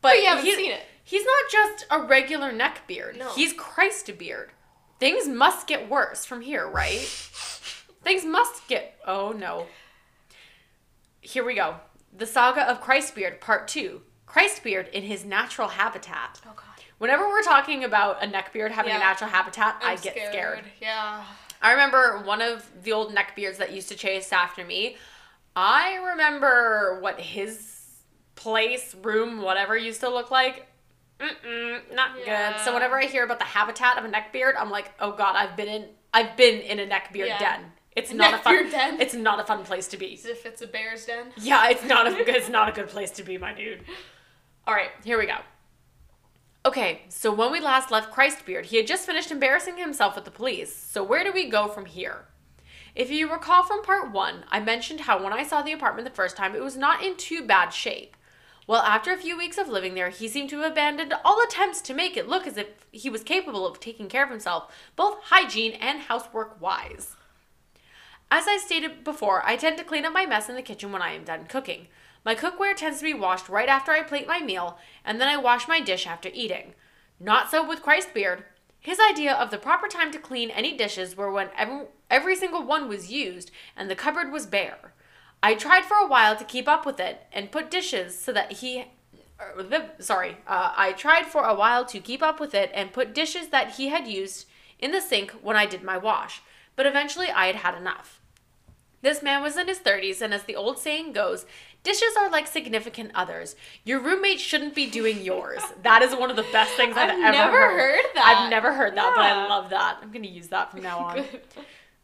but, 0.00 0.10
But 0.10 0.18
you 0.18 0.26
haven't 0.26 0.44
seen 0.44 0.72
it. 0.72 0.84
He's 1.04 1.24
not 1.24 1.50
just 1.50 1.86
a 1.90 2.02
regular 2.02 2.52
neck 2.52 2.86
beard. 2.86 3.16
No. 3.16 3.32
He's 3.32 3.52
Christ 3.52 4.10
beard. 4.18 4.52
Things 4.98 5.28
must 5.28 5.66
get 5.66 5.88
worse 5.88 6.24
from 6.24 6.40
here, 6.42 6.66
right? 6.68 7.00
Things 8.02 8.24
must 8.24 8.66
get. 8.68 8.98
Oh 9.06 9.32
no. 9.32 9.66
Here 11.20 11.44
we 11.44 11.54
go. 11.54 11.76
The 12.16 12.26
saga 12.26 12.68
of 12.68 12.82
Christbeard, 12.82 13.40
part 13.40 13.68
two. 13.68 14.02
Christbeard 14.26 14.90
in 14.90 15.04
his 15.04 15.24
natural 15.24 15.68
habitat. 15.68 16.40
Oh 16.46 16.52
God. 16.54 16.64
Whenever 16.98 17.28
we're 17.28 17.42
talking 17.42 17.84
about 17.84 18.22
a 18.22 18.26
neckbeard 18.26 18.72
having 18.72 18.92
a 18.92 18.98
natural 18.98 19.30
habitat, 19.30 19.76
i 19.82 19.92
I'm 19.92 19.98
get 20.00 20.14
scared. 20.14 20.64
Yeah. 20.80 21.24
I 21.62 21.70
remember 21.72 22.22
one 22.24 22.42
of 22.42 22.70
the 22.82 22.92
old 22.92 23.14
neckbeards 23.14 23.56
that 23.58 23.72
used 23.72 23.88
to 23.88 23.94
chase 23.94 24.32
after 24.32 24.64
me. 24.64 24.96
I 25.56 25.96
remember 26.10 26.98
what 27.00 27.20
his 27.20 27.76
place, 28.36 28.94
room, 29.02 29.42
whatever 29.42 29.76
used 29.76 30.00
to 30.00 30.08
look 30.08 30.30
like. 30.30 30.66
Mm-mm, 31.18 31.80
not 31.94 32.14
good. 32.24 32.60
So 32.64 32.72
whenever 32.72 32.96
I 32.96 33.06
hear 33.06 33.24
about 33.24 33.40
the 33.40 33.44
habitat 33.44 33.98
of 33.98 34.04
a 34.04 34.08
neckbeard, 34.08 34.52
I'm 34.56 34.70
like, 34.70 34.92
oh 35.00 35.12
god, 35.12 35.34
I've 35.34 35.56
been 35.56 35.68
in, 35.68 35.86
I've 36.14 36.36
been 36.36 36.60
in 36.60 36.78
a 36.78 36.86
neckbeard 36.86 37.26
Yeah. 37.26 37.38
den. 37.38 37.72
It's 37.96 38.12
A 38.12 38.14
not 38.14 38.34
a 38.34 38.38
fun. 38.38 38.70
den? 38.70 39.00
It's 39.00 39.14
not 39.14 39.40
a 39.40 39.44
fun 39.44 39.64
place 39.64 39.88
to 39.88 39.96
be. 39.96 40.14
As 40.14 40.24
if 40.26 40.46
it's 40.46 40.62
a 40.62 40.68
bear's 40.68 41.06
den. 41.06 41.32
Yeah, 41.36 41.68
it's 41.70 41.82
not 41.82 42.06
a 42.06 42.16
it's 42.36 42.48
not 42.48 42.68
a 42.68 42.72
good 42.72 42.88
place 42.88 43.10
to 43.12 43.24
be, 43.24 43.36
my 43.38 43.52
dude. 43.52 43.82
All 44.68 44.74
right, 44.74 44.90
here 45.04 45.18
we 45.18 45.26
go. 45.26 45.38
Okay, 46.64 47.02
so 47.08 47.32
when 47.32 47.50
we 47.50 47.58
last 47.60 47.90
left 47.90 48.12
Christbeard, 48.12 48.66
he 48.66 48.76
had 48.76 48.86
just 48.86 49.06
finished 49.06 49.30
embarrassing 49.32 49.78
himself 49.78 50.14
with 50.14 50.24
the 50.24 50.30
police. 50.30 50.76
So 50.76 51.02
where 51.02 51.24
do 51.24 51.32
we 51.32 51.48
go 51.48 51.66
from 51.66 51.86
here? 51.86 52.26
If 52.94 53.10
you 53.10 53.30
recall 53.30 53.62
from 53.62 53.82
part 53.82 54.10
one, 54.10 54.44
I 54.50 54.60
mentioned 54.60 55.00
how 55.00 55.22
when 55.22 55.32
I 55.32 55.44
saw 55.44 55.62
the 55.62 55.72
apartment 55.72 56.08
the 56.08 56.14
first 56.14 56.36
time, 56.36 56.54
it 56.54 56.62
was 56.62 56.76
not 56.76 57.02
in 57.02 57.16
too 57.16 57.42
bad 57.42 57.70
shape. 57.70 58.16
Well, 58.66 58.82
after 58.82 59.12
a 59.12 59.16
few 59.16 59.36
weeks 59.36 59.56
of 59.56 59.68
living 59.68 59.94
there, 59.94 60.10
he 60.10 60.28
seemed 60.28 60.50
to 60.50 60.60
have 60.60 60.72
abandoned 60.72 61.14
all 61.24 61.42
attempts 61.42 61.80
to 61.82 61.94
make 61.94 62.16
it 62.16 62.28
look 62.28 62.46
as 62.46 62.58
if 62.58 62.66
he 62.92 63.08
was 63.08 63.22
capable 63.22 63.66
of 63.66 63.80
taking 63.80 64.08
care 64.08 64.24
of 64.24 64.30
himself, 64.30 64.70
both 64.94 65.22
hygiene 65.24 65.72
and 65.72 66.02
housework 66.02 66.60
wise. 66.60 67.16
As 68.30 68.46
I 68.46 68.58
stated 68.58 69.04
before, 69.04 69.42
I 69.46 69.56
tend 69.56 69.78
to 69.78 69.84
clean 69.84 70.04
up 70.04 70.12
my 70.12 70.26
mess 70.26 70.50
in 70.50 70.54
the 70.54 70.60
kitchen 70.60 70.92
when 70.92 71.00
I 71.00 71.14
am 71.14 71.24
done 71.24 71.46
cooking. 71.46 71.88
My 72.26 72.34
cookware 72.34 72.76
tends 72.76 72.98
to 72.98 73.04
be 73.04 73.14
washed 73.14 73.48
right 73.48 73.70
after 73.70 73.92
I 73.92 74.02
plate 74.02 74.28
my 74.28 74.40
meal, 74.40 74.76
and 75.02 75.18
then 75.18 75.28
I 75.28 75.38
wash 75.38 75.66
my 75.66 75.80
dish 75.80 76.06
after 76.06 76.28
eating. 76.34 76.74
Not 77.18 77.50
so 77.50 77.66
with 77.66 77.82
Christbeard. 77.82 78.42
His 78.88 78.98
idea 78.98 79.34
of 79.34 79.50
the 79.50 79.58
proper 79.58 79.86
time 79.86 80.10
to 80.12 80.18
clean 80.18 80.48
any 80.48 80.74
dishes 80.74 81.14
were 81.14 81.30
when 81.30 81.50
every, 81.54 81.82
every 82.08 82.34
single 82.34 82.64
one 82.64 82.88
was 82.88 83.10
used 83.10 83.50
and 83.76 83.90
the 83.90 83.94
cupboard 83.94 84.32
was 84.32 84.46
bare. 84.46 84.94
I 85.42 85.56
tried 85.56 85.84
for 85.84 85.98
a 85.98 86.06
while 86.06 86.36
to 86.36 86.44
keep 86.44 86.66
up 86.66 86.86
with 86.86 86.98
it 86.98 87.20
and 87.30 87.52
put 87.52 87.70
dishes 87.70 88.18
so 88.18 88.32
that 88.32 88.50
he. 88.50 88.86
er, 89.38 89.90
Sorry, 89.98 90.38
uh, 90.46 90.72
I 90.74 90.92
tried 90.92 91.26
for 91.26 91.42
a 91.42 91.54
while 91.54 91.84
to 91.84 92.00
keep 92.00 92.22
up 92.22 92.40
with 92.40 92.54
it 92.54 92.70
and 92.72 92.90
put 92.90 93.14
dishes 93.14 93.48
that 93.48 93.72
he 93.72 93.88
had 93.88 94.08
used 94.08 94.46
in 94.78 94.92
the 94.92 95.02
sink 95.02 95.32
when 95.42 95.54
I 95.54 95.66
did 95.66 95.82
my 95.82 95.98
wash, 95.98 96.40
but 96.74 96.86
eventually 96.86 97.28
I 97.28 97.48
had 97.48 97.56
had 97.56 97.74
enough. 97.74 98.22
This 99.02 99.22
man 99.22 99.42
was 99.42 99.58
in 99.58 99.68
his 99.68 99.80
30s, 99.80 100.22
and 100.22 100.32
as 100.32 100.44
the 100.44 100.56
old 100.56 100.78
saying 100.78 101.12
goes, 101.12 101.44
dishes 101.82 102.16
are 102.18 102.30
like 102.30 102.46
significant 102.46 103.10
others. 103.14 103.56
Your 103.84 104.00
roommate 104.00 104.40
shouldn't 104.40 104.74
be 104.74 104.86
doing 104.86 105.22
yours. 105.22 105.60
that 105.82 106.02
is 106.02 106.14
one 106.14 106.30
of 106.30 106.36
the 106.36 106.46
best 106.52 106.72
things 106.72 106.96
I've, 106.96 107.10
I've 107.10 107.22
ever 107.22 107.32
never 107.32 107.58
heard. 107.58 107.80
heard 107.80 108.04
that. 108.14 108.36
I've 108.38 108.50
never 108.50 108.74
heard 108.74 108.96
that, 108.96 109.12
but 109.14 109.24
I 109.24 109.46
love 109.48 109.70
that. 109.70 109.98
I'm 110.02 110.10
going 110.10 110.24
to 110.24 110.28
use 110.30 110.48
that 110.48 110.70
from 110.70 110.82
now 110.82 110.98
on. 110.98 111.24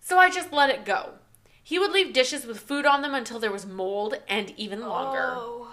So 0.01 0.19
I 0.19 0.29
just 0.29 0.53
let 0.53 0.69
it 0.69 0.85
go. 0.85 1.15
He 1.63 1.79
would 1.79 1.91
leave 1.91 2.13
dishes 2.13 2.45
with 2.45 2.61
food 2.61 2.85
on 2.85 3.01
them 3.01 3.15
until 3.15 3.39
there 3.39 3.51
was 3.51 3.65
mold 3.65 4.19
and 4.29 4.53
even 4.59 4.81
longer. 4.81 5.33
Oh. 5.35 5.73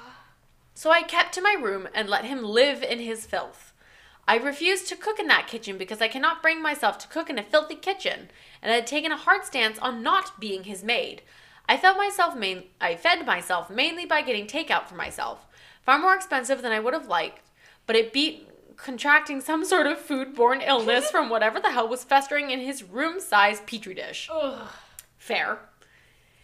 So 0.74 0.90
I 0.90 1.04
kept 1.04 1.34
to 1.34 1.42
my 1.42 1.58
room 1.62 1.90
and 1.94 2.10
let 2.10 2.24
him 2.24 2.42
live 2.42 2.82
in 2.82 3.00
his 3.00 3.26
filth. 3.26 3.74
I 4.28 4.38
refused 4.38 4.88
to 4.88 4.96
cook 4.96 5.20
in 5.20 5.28
that 5.28 5.48
kitchen 5.48 5.78
because 5.78 6.02
I 6.02 6.08
cannot 6.08 6.42
bring 6.42 6.62
myself 6.62 6.98
to 7.00 7.08
cook 7.10 7.30
in 7.30 7.38
a 7.38 7.44
filthy 7.44 7.76
kitchen, 7.76 8.30
and 8.62 8.72
I 8.72 8.76
had 8.76 8.88
taken 8.88 9.12
a 9.12 9.18
hard 9.18 9.44
stance 9.44 9.78
on 9.80 10.02
not 10.02 10.40
being 10.40 10.64
his 10.64 10.82
maid. 10.84 11.24
I 11.72 11.78
fed 11.78 11.96
myself 11.96 12.36
main 12.36 12.64
I 12.82 12.98
fed 12.98 13.26
myself 13.26 13.70
mainly 13.70 14.06
by 14.06 14.24
getting 14.24 14.46
takeout 14.46 14.88
for 14.88 14.96
myself. 14.96 15.48
Far 15.84 15.98
more 16.00 16.14
expensive 16.14 16.62
than 16.62 16.74
I 16.74 16.82
would 16.82 16.94
have 16.94 17.08
liked, 17.08 17.50
but 17.88 17.96
it 17.96 18.12
beat 18.12 18.50
contracting 18.76 19.40
some 19.40 19.64
sort 19.64 19.88
of 19.88 19.98
foodborne 19.98 20.62
illness 20.68 21.10
from 21.10 21.30
whatever 21.30 21.62
the 21.62 21.72
hell 21.72 21.88
was 21.88 22.04
festering 22.04 22.52
in 22.52 22.60
his 22.60 22.84
room-sized 22.84 23.66
petri 23.66 23.94
dish. 23.94 24.28
Ugh. 24.30 24.68
Fair. 25.18 25.60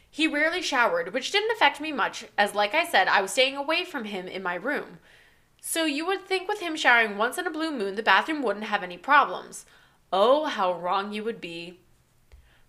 He 0.09 0.27
rarely 0.27 0.61
showered, 0.61 1.13
which 1.13 1.33
didn't 1.33 1.51
affect 1.51 1.81
me 1.81 1.91
much, 1.91 2.23
as, 2.37 2.55
like 2.55 2.73
I 2.73 2.85
said, 2.85 3.09
I 3.09 3.21
was 3.21 3.31
staying 3.31 3.57
away 3.57 3.83
from 3.83 4.05
him 4.05 4.29
in 4.29 4.41
my 4.41 4.55
room. 4.55 4.99
So 5.59 5.83
you 5.83 6.05
would 6.05 6.25
think 6.25 6.47
with 6.47 6.61
him 6.61 6.77
showering 6.77 7.17
once 7.17 7.37
in 7.37 7.45
a 7.45 7.51
blue 7.51 7.71
moon, 7.71 7.95
the 7.95 8.01
bathroom 8.01 8.41
wouldn't 8.41 8.67
have 8.67 8.81
any 8.81 8.97
problems. 8.97 9.65
Oh, 10.13 10.45
how 10.45 10.71
wrong 10.71 11.11
you 11.11 11.25
would 11.25 11.41
be. 11.41 11.81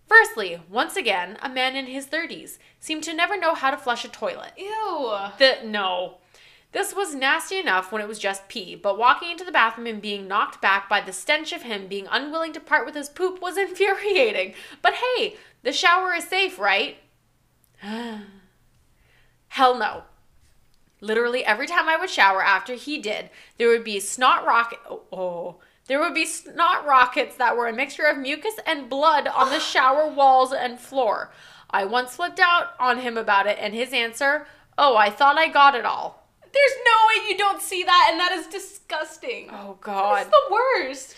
Firstly, 0.09 0.59
once 0.67 0.95
again, 0.95 1.37
a 1.39 1.47
man 1.47 1.75
in 1.75 1.85
his 1.85 2.07
30s 2.07 2.57
seemed 2.79 3.03
to 3.03 3.13
never 3.13 3.37
know 3.37 3.53
how 3.53 3.69
to 3.69 3.77
flush 3.77 4.03
a 4.03 4.07
toilet. 4.07 4.53
Ew. 4.57 5.15
The, 5.37 5.57
no. 5.63 6.17
This 6.71 6.95
was 6.95 7.13
nasty 7.13 7.59
enough 7.59 7.91
when 7.91 8.01
it 8.01 8.07
was 8.07 8.17
just 8.17 8.47
pee, 8.47 8.75
but 8.75 8.97
walking 8.97 9.29
into 9.29 9.43
the 9.43 9.51
bathroom 9.51 9.85
and 9.85 10.01
being 10.01 10.27
knocked 10.27 10.61
back 10.61 10.89
by 10.89 10.99
the 10.99 11.13
stench 11.13 11.53
of 11.53 11.61
him 11.61 11.87
being 11.87 12.07
unwilling 12.09 12.53
to 12.53 12.59
part 12.59 12.87
with 12.87 12.95
his 12.95 13.07
poop 13.07 13.39
was 13.39 13.55
infuriating. 13.65 14.55
But 14.81 14.95
hey, 14.95 15.35
the 15.61 15.71
shower 15.71 16.13
is 16.15 16.23
safe, 16.23 16.57
right? 16.57 16.97
Hell 19.49 19.77
no. 19.77 20.03
Literally 21.01 21.45
every 21.45 21.67
time 21.67 21.87
I 21.87 21.97
would 21.97 22.09
shower 22.09 22.43
after 22.43 22.73
he 22.73 22.97
did, 22.97 23.29
there 23.57 23.69
would 23.69 23.83
be 23.83 23.99
snot 23.99 24.45
rocket. 24.45 24.79
Oh, 24.89 25.01
oh. 25.11 25.55
There 25.89 25.99
would 25.99 26.13
be 26.13 26.25
snot 26.25 26.85
rockets 26.85 27.35
that 27.37 27.57
were 27.57 27.67
a 27.67 27.73
mixture 27.73 28.05
of 28.05 28.17
mucus 28.17 28.53
and 28.65 28.89
blood 28.89 29.27
on 29.27 29.49
the 29.49 29.59
shower 29.71 30.07
walls 30.07 30.53
and 30.53 30.79
floor. 30.79 31.31
I 31.69 31.83
once 31.83 32.15
flipped 32.15 32.39
out 32.39 32.73
on 32.79 32.99
him 32.99 33.17
about 33.17 33.47
it, 33.47 33.57
and 33.59 33.73
his 33.73 33.91
answer, 33.91 34.47
"Oh, 34.77 34.95
I 34.95 35.09
thought 35.09 35.37
I 35.37 35.49
got 35.49 35.75
it 35.75 35.85
all." 35.85 36.27
There's 36.41 36.77
no 36.85 36.91
way 37.07 37.29
you 37.29 37.37
don't 37.37 37.61
see 37.61 37.83
that, 37.83 38.07
and 38.11 38.19
that 38.19 38.31
is 38.31 38.47
disgusting. 38.47 39.49
Oh 39.51 39.77
God! 39.81 40.27
the 40.27 40.51
worst. 40.51 41.15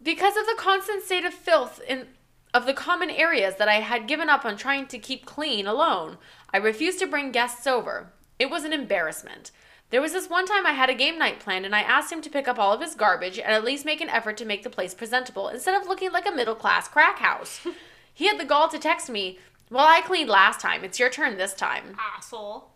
Because 0.00 0.36
of 0.36 0.46
the 0.46 0.56
constant 0.56 1.02
state 1.02 1.24
of 1.24 1.34
filth 1.34 1.80
in 1.88 2.06
of 2.54 2.66
the 2.66 2.74
common 2.74 3.10
areas 3.10 3.56
that 3.56 3.68
I 3.68 3.80
had 3.80 4.06
given 4.06 4.28
up 4.28 4.44
on 4.44 4.56
trying 4.56 4.86
to 4.88 4.98
keep 4.98 5.26
clean 5.26 5.66
alone, 5.66 6.18
I 6.52 6.58
refused 6.58 7.00
to 7.00 7.06
bring 7.06 7.32
guests 7.32 7.66
over. 7.66 8.12
It 8.38 8.50
was 8.50 8.62
an 8.62 8.72
embarrassment. 8.72 9.50
There 9.92 10.00
was 10.00 10.12
this 10.12 10.30
one 10.30 10.46
time 10.46 10.66
I 10.66 10.72
had 10.72 10.88
a 10.88 10.94
game 10.94 11.18
night 11.18 11.38
planned 11.38 11.66
and 11.66 11.76
I 11.76 11.82
asked 11.82 12.10
him 12.10 12.22
to 12.22 12.30
pick 12.30 12.48
up 12.48 12.58
all 12.58 12.72
of 12.72 12.80
his 12.80 12.94
garbage 12.94 13.38
and 13.38 13.52
at 13.52 13.62
least 13.62 13.84
make 13.84 14.00
an 14.00 14.08
effort 14.08 14.38
to 14.38 14.46
make 14.46 14.62
the 14.62 14.70
place 14.70 14.94
presentable 14.94 15.48
instead 15.48 15.78
of 15.78 15.86
looking 15.86 16.10
like 16.12 16.26
a 16.26 16.34
middle 16.34 16.54
class 16.54 16.88
crack 16.88 17.18
house. 17.18 17.60
he 18.14 18.26
had 18.26 18.40
the 18.40 18.46
gall 18.46 18.70
to 18.70 18.78
text 18.78 19.10
me, 19.10 19.38
Well, 19.70 19.84
I 19.86 20.00
cleaned 20.00 20.30
last 20.30 20.60
time. 20.60 20.82
It's 20.82 20.98
your 20.98 21.10
turn 21.10 21.36
this 21.36 21.52
time. 21.52 21.94
Asshole. 22.16 22.70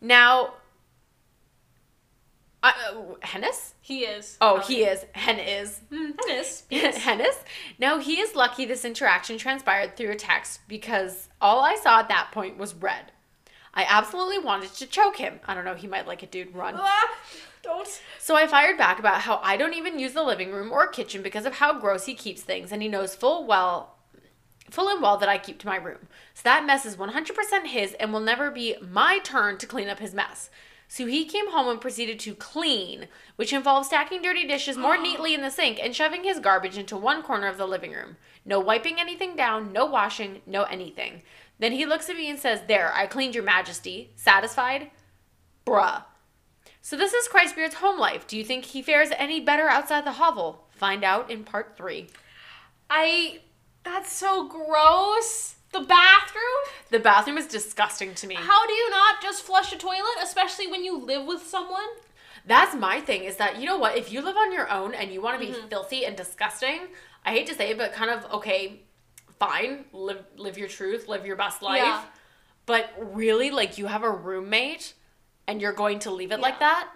Now, 0.00 0.54
uh, 2.62 2.72
Hennis? 3.24 3.72
He 3.80 4.04
is. 4.04 4.36
Oh, 4.40 4.60
he 4.60 4.84
is. 4.84 5.04
Hen 5.12 5.40
is. 5.40 5.80
Hennis. 5.90 6.62
Hennis. 6.70 7.42
Now 7.80 7.98
he 7.98 8.20
is 8.20 8.36
lucky 8.36 8.64
this 8.64 8.84
interaction 8.84 9.36
transpired 9.36 9.96
through 9.96 10.12
a 10.12 10.16
text 10.16 10.60
because 10.68 11.28
all 11.40 11.64
I 11.64 11.74
saw 11.74 11.98
at 11.98 12.08
that 12.08 12.30
point 12.30 12.56
was 12.56 12.72
red. 12.72 13.10
I 13.74 13.84
absolutely 13.88 14.38
wanted 14.38 14.74
to 14.74 14.86
choke 14.86 15.16
him. 15.16 15.40
I 15.46 15.54
don't 15.54 15.64
know, 15.64 15.74
he 15.74 15.86
might 15.86 16.06
like 16.06 16.22
a 16.22 16.26
dude. 16.26 16.54
Run. 16.54 16.74
Ah, 16.76 17.10
don't. 17.62 17.88
So 18.18 18.36
I 18.36 18.46
fired 18.46 18.76
back 18.76 18.98
about 18.98 19.22
how 19.22 19.40
I 19.42 19.56
don't 19.56 19.74
even 19.74 19.98
use 19.98 20.12
the 20.12 20.22
living 20.22 20.52
room 20.52 20.72
or 20.72 20.86
kitchen 20.86 21.22
because 21.22 21.46
of 21.46 21.54
how 21.54 21.78
gross 21.78 22.06
he 22.06 22.14
keeps 22.14 22.42
things, 22.42 22.72
and 22.72 22.82
he 22.82 22.88
knows 22.88 23.14
full 23.14 23.46
well 23.46 23.96
full 24.70 24.88
and 24.88 25.02
well 25.02 25.16
that 25.16 25.28
I 25.28 25.38
keep 25.38 25.58
to 25.60 25.66
my 25.66 25.76
room. 25.76 26.08
So 26.34 26.42
that 26.44 26.64
mess 26.64 26.86
is 26.86 26.96
100% 26.96 27.66
his 27.66 27.94
and 27.94 28.12
will 28.12 28.20
never 28.20 28.50
be 28.50 28.76
my 28.80 29.18
turn 29.18 29.58
to 29.58 29.66
clean 29.66 29.88
up 29.88 29.98
his 29.98 30.14
mess. 30.14 30.48
So 30.86 31.06
he 31.06 31.24
came 31.24 31.52
home 31.52 31.68
and 31.68 31.80
proceeded 31.80 32.18
to 32.20 32.34
clean, 32.34 33.06
which 33.36 33.52
involves 33.52 33.88
stacking 33.88 34.22
dirty 34.22 34.46
dishes 34.46 34.76
more 34.76 34.96
neatly 35.00 35.34
in 35.34 35.42
the 35.42 35.50
sink 35.50 35.78
and 35.80 35.94
shoving 35.94 36.24
his 36.24 36.40
garbage 36.40 36.76
into 36.76 36.96
one 36.96 37.22
corner 37.22 37.46
of 37.46 37.58
the 37.58 37.66
living 37.66 37.92
room. 37.92 38.16
No 38.44 38.58
wiping 38.58 38.98
anything 38.98 39.36
down, 39.36 39.72
no 39.72 39.86
washing, 39.86 40.42
no 40.46 40.64
anything. 40.64 41.22
Then 41.60 41.72
he 41.72 41.86
looks 41.86 42.08
at 42.08 42.16
me 42.16 42.28
and 42.28 42.38
says, 42.38 42.62
There, 42.66 42.92
I 42.92 43.06
cleaned 43.06 43.34
your 43.34 43.44
majesty. 43.44 44.10
Satisfied? 44.16 44.90
Bruh. 45.64 46.02
So 46.82 46.96
this 46.96 47.12
is 47.12 47.28
Christbeard's 47.28 47.76
home 47.76 48.00
life. 48.00 48.26
Do 48.26 48.36
you 48.36 48.44
think 48.44 48.64
he 48.64 48.82
fares 48.82 49.10
any 49.16 49.38
better 49.38 49.68
outside 49.68 50.04
the 50.04 50.12
hovel? 50.12 50.64
Find 50.70 51.04
out 51.04 51.30
in 51.30 51.44
part 51.44 51.76
three. 51.76 52.08
I. 52.88 53.40
That's 53.84 54.12
so 54.12 54.48
gross. 54.48 55.56
The 55.72 55.80
bathroom? 55.80 56.42
The 56.90 56.98
bathroom 56.98 57.38
is 57.38 57.46
disgusting 57.46 58.14
to 58.14 58.26
me. 58.26 58.34
How 58.34 58.66
do 58.66 58.72
you 58.72 58.90
not 58.90 59.22
just 59.22 59.42
flush 59.42 59.72
a 59.72 59.78
toilet, 59.78 60.18
especially 60.22 60.66
when 60.66 60.84
you 60.84 60.98
live 60.98 61.26
with 61.26 61.46
someone? 61.46 61.86
That's 62.44 62.74
my 62.74 63.00
thing 63.00 63.24
is 63.24 63.36
that, 63.36 63.60
you 63.60 63.66
know 63.66 63.78
what, 63.78 63.96
if 63.96 64.10
you 64.10 64.20
live 64.20 64.36
on 64.36 64.52
your 64.52 64.68
own 64.70 64.94
and 64.94 65.12
you 65.12 65.20
want 65.20 65.40
to 65.40 65.46
be 65.46 65.52
mm-hmm. 65.52 65.68
filthy 65.68 66.04
and 66.04 66.16
disgusting, 66.16 66.80
I 67.24 67.30
hate 67.30 67.46
to 67.46 67.54
say 67.54 67.70
it, 67.70 67.78
but 67.78 67.92
kind 67.92 68.10
of, 68.10 68.30
okay, 68.32 68.80
fine, 69.40 69.84
live, 69.92 70.22
live 70.36 70.56
your 70.56 70.68
truth, 70.68 71.08
live 71.08 71.26
your 71.26 71.34
best 71.36 71.62
life. 71.62 71.78
Yeah. 71.82 72.04
But 72.66 72.90
really, 72.98 73.50
like, 73.50 73.78
you 73.78 73.86
have 73.86 74.04
a 74.04 74.10
roommate 74.10 74.94
and 75.48 75.60
you're 75.60 75.72
going 75.72 75.98
to 76.00 76.10
leave 76.12 76.30
it 76.30 76.38
like 76.38 76.60
that? 76.60 76.88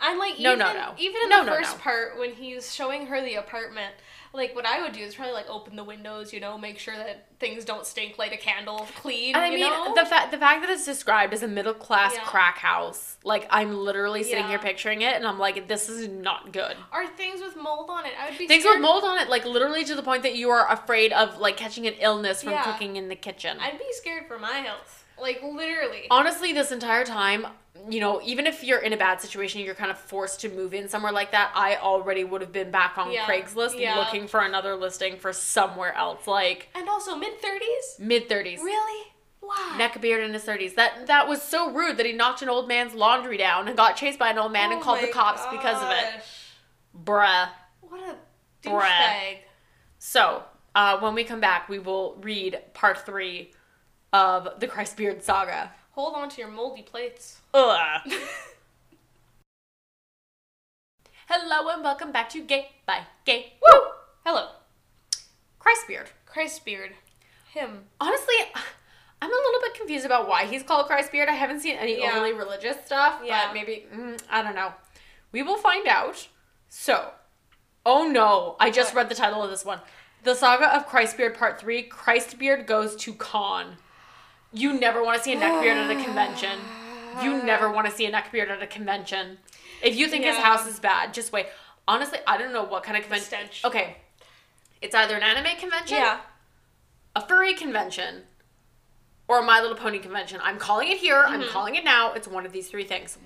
I'm 0.00 0.18
like, 0.18 0.38
No, 0.38 0.50
even, 0.54 0.58
no, 0.58 0.72
no. 0.74 0.94
even 0.98 1.22
in 1.22 1.28
No, 1.30 1.44
the 1.44 1.52
first 1.52 1.76
no. 1.76 1.82
part 1.82 2.18
when 2.18 2.32
he's 2.34 2.74
showing 2.74 3.06
her 3.06 3.22
the 3.22 3.36
apartment, 3.36 3.94
like 4.34 4.54
what 4.54 4.64
I 4.64 4.80
would 4.82 4.92
do 4.92 5.00
is 5.00 5.14
probably 5.14 5.34
like 5.34 5.48
open 5.50 5.76
the 5.76 5.84
windows, 5.84 6.32
you 6.32 6.40
know, 6.40 6.56
make 6.56 6.78
sure 6.78 6.96
that 6.96 7.26
things 7.38 7.64
don't 7.64 7.84
stink, 7.86 8.18
light 8.18 8.32
a 8.32 8.36
candle, 8.36 8.86
clean. 8.96 9.34
And 9.34 9.44
I 9.44 9.50
mean, 9.50 9.60
know? 9.60 9.94
the 9.94 10.06
fact 10.06 10.30
the 10.30 10.38
fact 10.38 10.62
that 10.62 10.70
it's 10.70 10.84
described 10.86 11.34
as 11.34 11.42
a 11.42 11.48
middle 11.48 11.74
class 11.74 12.14
Yeah. 12.14 12.24
crack 12.24 12.56
house, 12.58 13.16
like 13.24 13.46
I'm 13.50 13.76
literally 13.76 14.22
sitting 14.22 14.44
Yeah. 14.44 14.48
here 14.50 14.58
picturing 14.58 15.02
it, 15.02 15.14
and 15.16 15.26
I'm 15.26 15.38
like, 15.38 15.68
this 15.68 15.88
is 15.88 16.08
not 16.08 16.52
good. 16.52 16.76
are 16.92 17.06
things 17.08 17.40
with 17.42 17.56
mold 17.56 17.90
on 17.90 18.06
it. 18.06 18.12
I 18.18 18.30
would 18.30 18.38
be 18.38 18.46
Things 18.48 18.62
scared. 18.64 18.76
with 18.78 18.82
mold 18.82 19.04
on 19.04 19.18
it, 19.18 19.28
like 19.28 19.44
literally 19.44 19.84
to 19.84 19.94
the 19.94 20.02
point 20.02 20.22
that 20.22 20.34
you 20.34 20.50
are 20.50 20.70
afraid 20.72 21.12
of 21.12 21.38
like 21.38 21.56
catching 21.56 21.86
an 21.86 21.94
illness 21.98 22.42
from 22.42 22.52
Yeah. 22.52 22.62
cooking 22.64 22.96
in 22.96 23.08
the 23.08 23.16
kitchen. 23.16 23.58
I'd 23.60 23.78
be 23.78 23.92
scared 23.92 24.26
for 24.28 24.38
my 24.38 24.58
health. 24.58 25.01
Like 25.20 25.42
literally. 25.42 26.06
Honestly, 26.10 26.52
this 26.52 26.72
entire 26.72 27.04
time, 27.04 27.46
you 27.88 28.00
know, 28.00 28.20
even 28.24 28.46
if 28.46 28.62
you're 28.64 28.78
in 28.80 28.92
a 28.92 28.96
bad 28.96 29.20
situation, 29.20 29.60
you're 29.60 29.74
kind 29.74 29.90
of 29.90 29.98
forced 29.98 30.40
to 30.40 30.48
move 30.48 30.74
in 30.74 30.88
somewhere 30.88 31.12
like 31.12 31.30
that. 31.32 31.52
I 31.54 31.76
already 31.76 32.24
would 32.24 32.40
have 32.40 32.52
been 32.52 32.70
back 32.70 32.98
on 32.98 33.10
Yeah. 33.12 33.24
Craigslist 33.24 33.78
Yeah. 33.78 33.98
looking 33.98 34.26
for 34.28 34.40
another 34.40 34.74
listing 34.76 35.16
for 35.18 35.32
somewhere 35.32 35.94
else, 35.94 36.26
like 36.26 36.68
And 36.74 36.88
also 36.88 37.14
mid 37.16 37.40
thirties. 37.40 37.96
mid 37.98 38.28
thirties. 38.28 38.60
Really? 38.62 39.08
Wow. 39.40 39.74
Neckbeard 39.76 40.24
in 40.24 40.32
his 40.32 40.44
thirties. 40.44 40.74
That 40.74 41.06
that 41.08 41.26
was 41.28 41.42
so 41.42 41.70
rude 41.70 41.96
that 41.96 42.06
he 42.06 42.12
knocked 42.12 42.42
an 42.42 42.48
old 42.48 42.68
man's 42.68 42.94
laundry 42.94 43.36
down 43.36 43.66
and 43.68 43.76
got 43.76 43.96
chased 43.96 44.18
by 44.18 44.30
an 44.30 44.38
old 44.38 44.52
man 44.52 44.70
and 44.70 44.80
Oh 44.80 44.84
called 44.84 45.00
the 45.02 45.08
cops 45.08 45.42
because 45.50 45.82
of 45.82 45.90
it. 45.90 46.04
gosh. 46.14 46.52
Bruh. 47.04 47.48
What 47.80 48.00
a 48.00 48.16
douchebag. 48.68 49.38
So, 49.98 50.44
uh, 50.74 50.98
when 51.00 51.14
we 51.14 51.24
come 51.24 51.40
back, 51.40 51.68
we 51.68 51.78
will 51.78 52.16
read 52.22 52.60
part 52.74 53.04
three 53.04 53.52
of 54.12 54.60
the 54.60 54.68
Christbeard 54.68 55.22
saga. 55.22 55.72
Hold 55.92 56.14
on 56.14 56.28
to 56.30 56.40
your 56.40 56.50
moldy 56.50 56.82
plates. 56.82 57.38
Ugh. 57.54 58.00
Hello 61.28 61.68
and 61.68 61.82
welcome 61.82 62.12
back 62.12 62.28
to 62.30 62.42
Gay 62.42 62.70
by 62.86 63.00
Gay. 63.24 63.54
Woo! 63.62 63.80
Hello. 64.24 64.48
Christbeard. 65.60 66.08
Christbeard. 66.30 66.90
Him. 67.54 67.84
Honestly, 68.00 68.34
I'm 69.22 69.30
a 69.30 69.34
little 69.34 69.60
bit 69.62 69.74
confused 69.74 70.04
about 70.04 70.28
why 70.28 70.44
he's 70.46 70.62
called 70.62 70.88
Christbeard. 70.88 71.28
I 71.28 71.32
haven't 71.32 71.60
seen 71.60 71.76
any 71.76 72.00
Yeah. 72.00 72.10
overly 72.12 72.32
religious 72.32 72.84
stuff, 72.84 73.20
Yeah. 73.24 73.46
but 73.46 73.54
maybe 73.54 73.86
mm, 73.94 74.20
I 74.30 74.42
don't 74.42 74.54
know. 74.54 74.72
We 75.30 75.42
will 75.42 75.58
find 75.58 75.86
out. 75.88 76.28
So, 76.68 77.12
oh 77.86 78.08
no, 78.08 78.56
I 78.60 78.70
just 78.70 78.94
What? 78.94 79.02
read 79.02 79.08
the 79.10 79.14
title 79.14 79.42
of 79.42 79.50
this 79.50 79.64
one. 79.64 79.80
The 80.24 80.34
Saga 80.34 80.74
of 80.74 80.86
Christbeard 80.86 81.36
Part 81.36 81.58
3, 81.60 81.88
Christbeard 81.88 82.66
Goes 82.66 82.94
to 82.96 83.14
Con. 83.14 83.76
You 84.52 84.78
never 84.78 85.02
want 85.02 85.18
to 85.18 85.24
see 85.24 85.32
a 85.32 85.36
neckbeard 85.36 85.76
at 85.76 85.90
a 85.90 86.04
convention. 86.04 86.58
You 87.22 87.42
never 87.42 87.70
want 87.70 87.86
to 87.86 87.92
see 87.92 88.06
a 88.06 88.12
neckbeard 88.12 88.48
at 88.48 88.62
a 88.62 88.66
convention. 88.66 89.38
If 89.82 89.96
you 89.96 90.08
think 90.08 90.24
his 90.24 90.36
house 90.36 90.66
is 90.66 90.78
bad, 90.78 91.12
just 91.14 91.32
wait. 91.32 91.46
Honestly, 91.88 92.18
I 92.26 92.38
don't 92.38 92.52
know 92.52 92.62
what 92.64 92.82
kind 92.84 92.96
of 92.96 93.02
convention. 93.02 93.38
Okay. 93.64 93.96
It's 94.80 94.94
either 94.94 95.16
an 95.16 95.22
anime 95.22 95.56
convention, 95.58 95.96
Yeah. 95.98 96.20
a 97.16 97.26
furry 97.26 97.54
convention, 97.54 98.22
or 99.28 99.40
a 99.40 99.42
My 99.42 99.60
Little 99.60 99.76
Pony 99.76 99.98
convention. 99.98 100.40
I'm 100.42 100.58
calling 100.58 100.88
it 100.88 100.98
here. 100.98 101.22
I'm 101.26 101.40
Mm-hmm. 101.40 101.50
calling 101.50 101.74
it 101.76 101.84
now. 101.84 102.12
It's 102.12 102.28
one 102.28 102.44
of 102.46 102.52
these 102.52 102.68
three 102.68 102.84
things. 102.84 103.18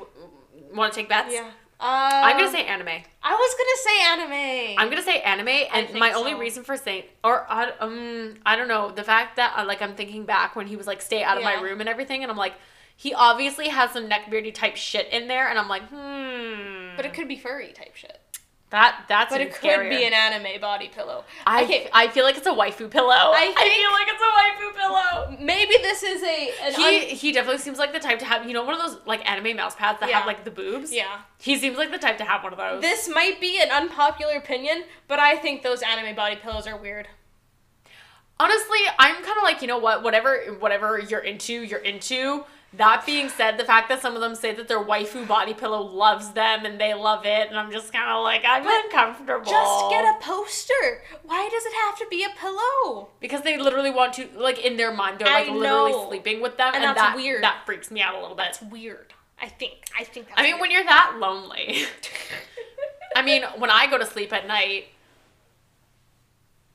Want 0.75 0.93
to 0.93 0.99
take 1.01 1.09
bets? 1.09 1.33
Yeah. 1.33 1.51
I'm 1.79 2.37
gonna 2.37 2.47
Um, 2.49 2.53
say 2.53 2.65
anime. 2.65 2.89
I 3.23 3.35
was 3.35 3.55
gonna 3.59 3.83
say 3.85 4.33
anime. 4.33 4.79
I'm 4.79 4.89
gonna 4.89 5.03
say 5.03 5.21
anime, 5.21 5.49
and 5.49 5.99
my 5.99 6.13
only 6.13 6.35
reason 6.35 6.65
for 6.65 6.77
saying, 6.77 7.05
or 7.23 7.47
I, 7.51 7.71
um, 7.81 8.35
I 8.47 8.57
don't 8.57 8.69
know, 8.69 8.91
the 8.91 9.05
fact 9.05 9.37
that 9.37 9.55
uh, 9.59 9.65
like 9.65 9.83
I'm 9.83 9.95
thinking 9.95 10.25
back 10.25 10.57
when 10.57 10.67
he 10.67 10.77
was 10.77 10.87
like, 10.87 11.03
"Stay 11.03 11.23
out 11.23 11.37
of 11.37 11.45
my 11.45 11.55
room" 11.61 11.81
and 11.81 11.89
everything, 11.89 12.23
and 12.23 12.31
I'm 12.31 12.39
like, 12.39 12.55
he 12.97 13.13
obviously 13.13 13.69
has 13.69 13.91
some 13.91 14.09
neckbeardy 14.09 14.55
type 14.55 14.77
shit 14.77 15.09
in 15.13 15.29
there, 15.29 15.49
and 15.49 15.59
I'm 15.59 15.69
like, 15.69 15.83
hmm. 15.89 16.97
But 16.97 17.05
it 17.05 17.13
could 17.13 17.29
be 17.29 17.37
furry 17.37 17.73
type 17.73 17.95
shit. 17.95 18.21
That 18.71 19.05
that's 19.09 19.31
But 19.33 19.41
it 19.41 19.55
could 19.55 19.71
scarier. 19.71 19.91
be 19.91 20.05
an 20.05 20.13
anime 20.13 20.61
body 20.61 20.89
pillow. 20.89 21.25
I, 21.47 21.63
okay, 21.65 21.89
I 21.93 22.09
feel 22.09 22.25
like 22.25 22.37
it's 22.37 22.47
a 22.49 22.51
waifu 22.53 22.91
pillow. 22.91 23.11
I, 23.15 23.53
think- 23.55 23.59
feel 23.59 23.93
like 23.93 24.09
it's 24.09 24.23
a 24.23 24.33
waifu 24.37 24.77
pillow. 24.77 25.37
maybe 25.45 25.75
this 25.83 26.03
is 26.03 26.23
a 26.23 26.73
He 26.73 26.85
un- 27.11 27.17
he 27.17 27.33
definitely 27.33 27.59
seems 27.61 27.79
like 27.79 27.93
the 27.93 28.01
type 28.01 28.19
to 28.19 28.25
have 28.25 28.45
you 28.47 28.53
know 28.55 28.65
one 28.65 28.75
of 28.75 28.81
those 28.81 28.99
like 29.07 29.29
anime 29.31 29.57
mouse 29.57 29.77
pads 29.77 30.01
that 30.01 30.09
Yeah. 30.09 30.19
have 30.19 30.27
like 30.27 30.45
the 30.45 30.51
boobs. 30.51 30.93
yeah. 30.93 31.19
He 31.41 31.57
seems 31.57 31.79
like 31.79 31.93
the 31.93 31.99
type 31.99 32.19
to 32.19 32.25
have 32.25 32.43
one 32.43 32.53
of 32.53 32.59
those. 32.59 32.83
This 32.83 33.09
might 33.09 33.41
be 33.41 33.61
an 33.61 33.71
unpopular 33.71 34.35
opinion, 34.35 34.83
but 35.07 35.21
I 35.21 35.37
think 35.37 35.63
those 35.63 35.83
anime 35.83 36.17
body 36.17 36.37
pillows 36.37 36.67
are 36.67 36.77
weird. 36.77 37.07
Honestly, 38.39 38.79
I'm 38.99 39.15
kind 39.15 39.37
of 39.39 39.43
like, 39.45 39.63
you 39.63 39.69
know 39.69 39.79
what? 39.79 40.03
Whatever 40.03 40.39
whatever 40.59 40.99
you're 40.99 41.21
into, 41.21 41.55
you're 41.63 41.79
into. 41.81 42.45
That 42.73 43.07
being 43.07 43.29
said, 43.31 43.57
the 43.59 43.65
fact 43.65 43.89
that 43.89 44.03
some 44.03 44.15
of 44.17 44.21
them 44.21 44.35
say 44.35 44.53
that 44.53 44.69
their 44.69 44.83
waifu 44.85 45.27
body 45.27 45.55
pillow 45.55 45.81
loves 45.81 46.33
them 46.33 46.67
and 46.67 46.79
they 46.79 46.93
love 46.93 47.25
it, 47.25 47.49
and 47.49 47.59
I'm 47.59 47.71
just 47.73 47.91
kind 47.93 48.11
of 48.11 48.23
like, 48.23 48.43
I'm 48.47 48.65
But 48.65 48.85
uncomfortable. 48.85 49.45
Just 49.51 49.91
get 49.91 50.05
a 50.05 50.19
poster. 50.21 51.03
Why 51.23 51.49
does 51.51 51.65
it 51.65 51.73
have 51.85 51.99
to 51.99 52.07
be 52.11 52.25
a 52.25 52.29
pillow? 52.39 53.09
because 53.21 53.43
they 53.43 53.57
literally 53.57 53.91
want 53.91 54.13
to, 54.15 54.29
like 54.37 54.59
in 54.59 54.77
their 54.77 54.93
mind, 54.93 55.19
they're 55.19 55.27
like 55.33 55.49
literally 55.49 55.95
sleeping 56.09 56.43
with 56.43 56.59
them, 56.59 56.69
And 56.75 56.77
and, 56.77 56.85
that's 56.85 57.01
that 57.01 57.17
weird. 57.17 57.43
That 57.43 57.63
freaks 57.65 57.91
me 57.91 58.03
out 58.03 58.15
a 58.15 58.21
little 58.21 58.37
bit. 58.37 58.47
That's 58.47 58.63
weird. 58.63 59.15
I 59.41 59.49
think. 59.49 59.85
I 59.99 60.05
think. 60.05 60.29
That's 60.29 60.41
I 60.41 60.43
mean, 60.43 60.59
when 60.59 60.71
you're 60.71 60.85
that 60.85 61.17
lonely. 61.19 61.85
I 63.17 63.23
mean, 63.23 63.43
when 63.57 63.71
I 63.71 63.87
go 63.87 63.97
to 63.97 64.05
sleep 64.05 64.33
at 64.33 64.47
night, 64.47 64.87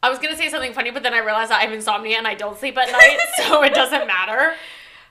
I 0.01 0.09
was 0.09 0.17
gonna 0.17 0.35
say 0.35 0.49
something 0.49 0.73
funny, 0.73 0.89
but 0.89 1.03
then 1.03 1.13
I 1.13 1.19
realized 1.19 1.51
I 1.51 1.61
have 1.61 1.71
insomnia 1.71 2.17
and 2.17 2.27
I 2.27 2.33
don't 2.33 2.57
sleep 2.57 2.77
at 2.77 2.91
night, 2.91 3.19
so 3.37 3.61
it 3.63 3.73
doesn't 3.75 4.07
matter. 4.07 4.55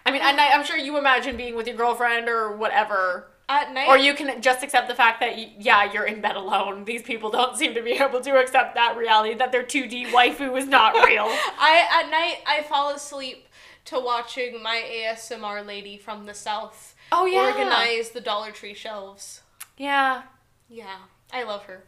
I 0.05 0.11
mean, 0.11 0.23
at 0.23 0.35
night, 0.37 0.51
I'm 0.53 0.65
sure 0.65 0.77
you 0.77 0.97
imagine 0.99 1.37
being 1.37 1.55
with 1.55 1.67
your 1.67 1.77
girlfriend 1.77 2.29
or 2.29 2.57
whatever, 2.57 3.31
at 3.49 3.73
night, 3.73 3.89
or 3.89 3.99
you 3.99 4.15
can 4.15 4.41
just 4.41 4.63
accept 4.63 4.89
the 4.89 4.95
fact 4.95 5.21
that 5.21 5.61
yeah, 5.61 5.93
you're 5.93 6.07
in 6.07 6.21
bed 6.21 6.37
alone. 6.37 6.85
These 6.85 7.03
people 7.03 7.31
don't 7.31 7.57
seem 7.57 7.75
to 7.75 7.83
be 7.83 7.93
able 7.93 8.21
to 8.21 8.39
accept 8.39 8.75
that 8.75 8.97
reality 8.97 9.35
that 9.35 9.53
their 9.53 9.65
2D 9.65 10.07
waifu 10.07 10.57
is 10.57 10.67
not 10.67 10.95
real. 11.07 11.25
I 11.59 11.87
at 11.91 12.11
night 12.11 12.39
I 12.47 12.63
fall 12.63 12.95
asleep 12.95 13.49
to 13.87 13.99
watching 13.99 14.63
my 14.63 14.83
ASMR 14.87 15.67
lady 15.67 15.97
from 15.97 16.27
the 16.27 16.35
south 16.35 16.95
Oh 17.13 17.27
yeah, 17.27 17.47
organize 17.47 18.11
the 18.11 18.21
Dollar 18.21 18.53
Tree 18.53 18.75
shelves. 18.75 19.43
Yeah. 19.77 20.23
Yeah, 20.69 20.99
I 21.33 21.43
love 21.43 21.65
her. 21.65 21.85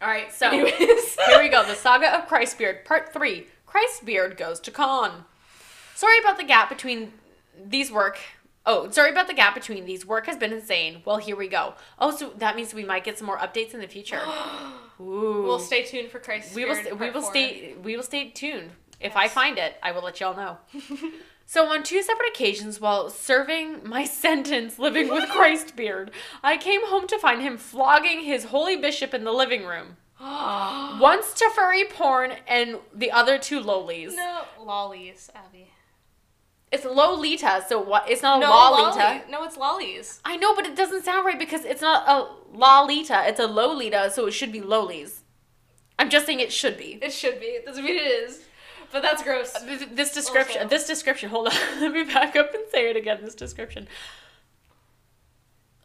All 0.00 0.08
right, 0.08 0.32
so. 0.32 0.48
Anyways. 0.48 1.16
Here 1.26 1.42
we 1.42 1.48
go. 1.48 1.64
The 1.64 1.74
Saga 1.74 2.18
of 2.18 2.28
Christbeard, 2.28 2.84
Part 2.86 3.12
3. 3.12 3.46
Christbeard 3.68 4.38
goes 4.38 4.58
to 4.60 4.70
con. 4.70 5.24
Sorry 5.94 6.18
about 6.18 6.38
the 6.38 6.44
gap 6.44 6.70
between 6.70 7.12
these 7.68 7.90
work. 7.90 8.18
Oh, 8.66 8.90
sorry 8.90 9.10
about 9.10 9.26
the 9.26 9.34
gap 9.34 9.54
between 9.54 9.84
these. 9.86 10.04
Work 10.04 10.26
has 10.26 10.36
been 10.36 10.52
insane. 10.52 11.02
Well, 11.04 11.16
here 11.16 11.34
we 11.36 11.48
go. 11.48 11.74
Oh, 11.98 12.14
so 12.14 12.32
that 12.38 12.56
means 12.56 12.74
we 12.74 12.84
might 12.84 13.04
get 13.04 13.16
some 13.18 13.26
more 13.26 13.38
updates 13.38 13.72
in 13.74 13.80
the 13.80 13.88
future. 13.88 14.20
Ooh. 15.00 15.42
We'll 15.44 15.58
stay 15.58 15.82
tuned 15.84 16.10
for 16.10 16.18
Christ. 16.18 16.54
we 16.54 16.64
will 16.66 16.74
st- 16.74 16.98
we 16.98 17.10
will 17.10 17.22
four. 17.22 17.30
stay 17.30 17.74
we 17.82 17.96
will 17.96 18.02
stay 18.02 18.28
tuned. 18.30 18.70
If 19.00 19.16
I 19.16 19.28
find 19.28 19.56
it, 19.58 19.76
I 19.82 19.92
will 19.92 20.02
let 20.02 20.20
y'all 20.20 20.36
know. 20.36 20.58
So 21.46 21.66
on 21.66 21.82
two 21.82 22.00
separate 22.00 22.28
occasions 22.28 22.80
while 22.80 23.10
serving 23.10 23.80
my 23.82 24.04
sentence 24.24 24.78
living 24.78 25.08
with 25.08 25.24
Christbeard, 25.30 26.10
I 26.44 26.56
came 26.56 26.86
home 26.86 27.08
to 27.08 27.18
find 27.18 27.42
him 27.42 27.56
flogging 27.56 28.20
his 28.20 28.44
holy 28.44 28.76
bishop 28.76 29.12
in 29.14 29.24
the 29.24 29.32
living 29.32 29.64
room. 29.64 29.96
Once 30.20 31.32
to 31.34 31.50
furry 31.52 31.86
porn 31.86 32.34
and 32.46 32.76
the 32.94 33.10
other 33.10 33.36
two 33.36 33.58
lolies. 33.58 34.14
no 34.14 34.42
lollies, 34.60 35.28
Abby. 35.34 35.72
It's 36.72 36.84
Lolita, 36.84 37.64
so 37.68 37.80
what? 37.80 38.08
It's 38.08 38.22
not 38.22 38.38
a 38.38 38.40
No 38.40 38.50
Lolita. 38.50 38.98
lolly- 38.98 39.22
No, 39.28 39.42
it's 39.44 39.56
lollies. 39.56 40.20
I 40.24 40.36
know, 40.36 40.54
but 40.54 40.66
it 40.66 40.76
doesn't 40.76 41.04
sound 41.04 41.26
right 41.26 41.38
because 41.38 41.64
it's 41.64 41.82
not 41.82 42.08
a 42.08 42.28
Lolita. 42.56 43.24
It's 43.26 43.40
a 43.40 43.46
Lolita, 43.46 44.10
so 44.12 44.26
it 44.26 44.30
should 44.32 44.52
be 44.52 44.60
Lolies. 44.60 45.22
I'm 45.98 46.08
just 46.10 46.26
saying 46.26 46.38
it 46.40 46.52
should 46.52 46.78
be. 46.78 46.98
It 47.02 47.12
should 47.12 47.40
be. 47.40 47.46
It 47.46 47.66
doesn't 47.66 47.84
mean 47.84 47.96
it 47.96 48.00
is. 48.06 48.42
But 48.92 49.02
that's 49.02 49.22
gross. 49.22 49.54
Uh, 49.54 49.60
th- 49.66 49.88
This 49.92 50.14
description, 50.14 50.58
Also- 50.62 50.68
this 50.68 50.86
description, 50.86 51.30
hold 51.30 51.48
on, 51.48 51.54
let 51.80 51.92
me 51.92 52.04
back 52.04 52.36
up 52.36 52.54
and 52.54 52.62
say 52.72 52.88
it 52.88 52.96
again, 52.96 53.18
this 53.22 53.34
description. 53.34 53.88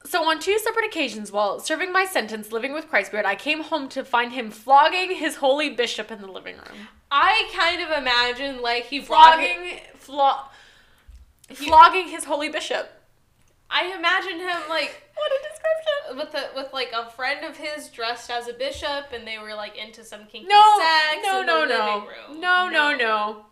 So, 0.05 0.29
on 0.29 0.39
two 0.39 0.59
separate 0.59 0.85
occasions 0.85 1.31
while 1.31 1.59
serving 1.59 1.91
my 1.91 2.05
sentence 2.05 2.51
living 2.51 2.73
with 2.73 2.89
Christbeard, 2.91 3.25
I 3.25 3.35
came 3.35 3.63
home 3.63 3.89
to 3.89 4.05
find 4.05 4.33
him 4.33 4.51
flogging 4.51 5.15
his 5.15 5.37
holy 5.37 5.69
bishop 5.71 6.11
in 6.11 6.21
the 6.21 6.27
living 6.31 6.57
room. 6.57 6.87
I 7.09 7.49
kind 7.55 7.81
of 7.81 7.89
imagine 7.89 8.61
like 8.61 8.85
he 8.85 9.01
flogging, 9.01 9.47
Flogging, 9.57 9.79
flo- 11.53 11.67
flogging 11.67 12.07
his 12.09 12.25
holy 12.25 12.49
bishop. 12.49 12.89
I 13.69 13.93
imagine 13.97 14.39
him 14.39 14.61
like 14.69 15.01
What 15.15 15.31
a 15.31 15.39
description. 15.49 16.17
with 16.17 16.35
a, 16.35 16.55
with 16.55 16.73
like 16.73 16.91
a 16.93 17.09
friend 17.11 17.45
of 17.45 17.57
his 17.57 17.87
dressed 17.89 18.29
as 18.29 18.47
a 18.47 18.53
bishop, 18.53 19.07
and 19.13 19.25
they 19.27 19.37
were 19.39 19.53
like 19.55 19.75
into 19.77 20.03
some 20.03 20.25
kinky 20.25 20.47
No, 20.47 20.77
sex 20.77 21.17
no, 21.25 21.39
in 21.41 21.45
no, 21.47 21.61
the 21.61 21.67
no, 21.77 21.85
living 21.95 22.09
room. 22.09 22.41
no, 22.41 22.69
no, 22.69 22.95
no. 22.95 23.45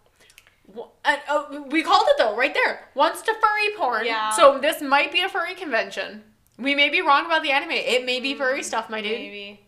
Wh- 0.76 0.90
And, 1.06 1.20
oh, 1.30 1.66
we 1.70 1.84
called 1.84 2.06
it 2.10 2.16
though, 2.18 2.36
right 2.36 2.54
there. 2.54 2.90
Once 2.96 3.22
to 3.24 3.34
furry 3.34 3.76
porn. 3.78 4.06
Yeah. 4.06 4.30
So 4.32 4.60
this 4.60 4.82
might 4.82 5.12
be 5.12 5.22
a 5.22 5.30
furry 5.30 5.56
convention. 5.56 6.24
We 6.60 6.76
may 6.76 6.90
be 6.90 7.02
wrong 7.02 7.26
about 7.26 7.42
the 7.42 7.52
anime. 7.52 7.72
It 7.72 8.06
may 8.06 8.20
be 8.20 8.36
furry 8.36 8.62
stuff, 8.62 8.90
my 8.90 9.02
dude. 9.02 9.12
Maybe. 9.14 9.63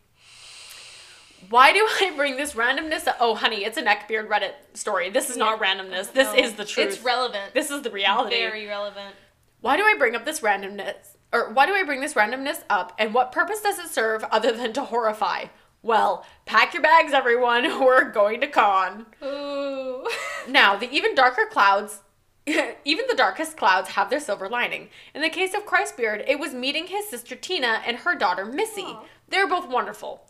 Why 1.56 1.72
do 1.72 1.88
I 2.02 2.12
bring 2.18 2.36
this 2.36 2.52
randomness? 2.52 3.08
Oh, 3.18 3.34
honey, 3.34 3.64
it's 3.64 3.78
a 3.78 3.82
neckbeard 3.82 4.28
Reddit 4.28 4.56
story. 4.74 5.10
This 5.10 5.30
is 5.30 5.38
not 5.38 5.62
randomness. 5.62 6.12
This 6.12 6.28
No, 6.28 6.36
is 6.36 6.56
the 6.56 6.66
truth. 6.66 6.88
It's 6.88 7.02
relevant. 7.02 7.54
this 7.54 7.72
is 7.72 7.82
the 7.82 7.92
reality. 7.92 8.36
Very 8.36 8.68
relevant. 8.68 9.16
Why 9.62 9.78
do 9.78 9.84
I 9.84 9.96
bring 9.98 10.18
up 10.18 10.26
this 10.26 10.42
randomness? 10.42 11.16
Or 11.32 11.54
why 11.54 11.66
do 11.66 11.74
I 11.74 11.84
bring 11.84 12.02
this 12.02 12.14
randomness 12.14 12.66
up? 12.70 12.92
And 13.00 13.14
what 13.14 13.32
purpose 13.32 13.62
does 13.62 13.80
it 13.80 13.88
serve 13.88 14.26
other 14.26 14.52
than 14.52 14.74
to 14.74 14.84
horrify? 14.84 15.46
Well, 15.82 16.26
pack 16.46 16.74
your 16.74 16.84
bags, 16.84 17.14
everyone. 17.14 17.64
We're 17.80 18.12
going 18.12 18.42
to 18.42 18.48
con. 18.48 19.06
Ooh. 19.24 20.06
Now, 20.50 20.76
the 20.76 20.92
even 20.92 21.16
darker 21.16 21.48
clouds, 21.50 22.02
even 22.46 23.06
the 23.08 23.16
darkest 23.16 23.56
clouds 23.56 23.92
have 23.92 24.10
their 24.10 24.20
silver 24.20 24.50
lining. 24.50 24.90
In 25.14 25.22
the 25.22 25.30
case 25.30 25.54
of 25.54 25.66
Christbeard, 25.66 26.26
it 26.28 26.38
was 26.38 26.54
meeting 26.54 26.88
his 26.88 27.08
sister 27.08 27.34
Tina 27.38 27.82
and 27.86 28.00
her 28.00 28.14
daughter 28.14 28.44
Missy. 28.46 28.82
Aw. 28.82 29.06
They're 29.30 29.48
both 29.48 29.70
wonderful. 29.70 30.28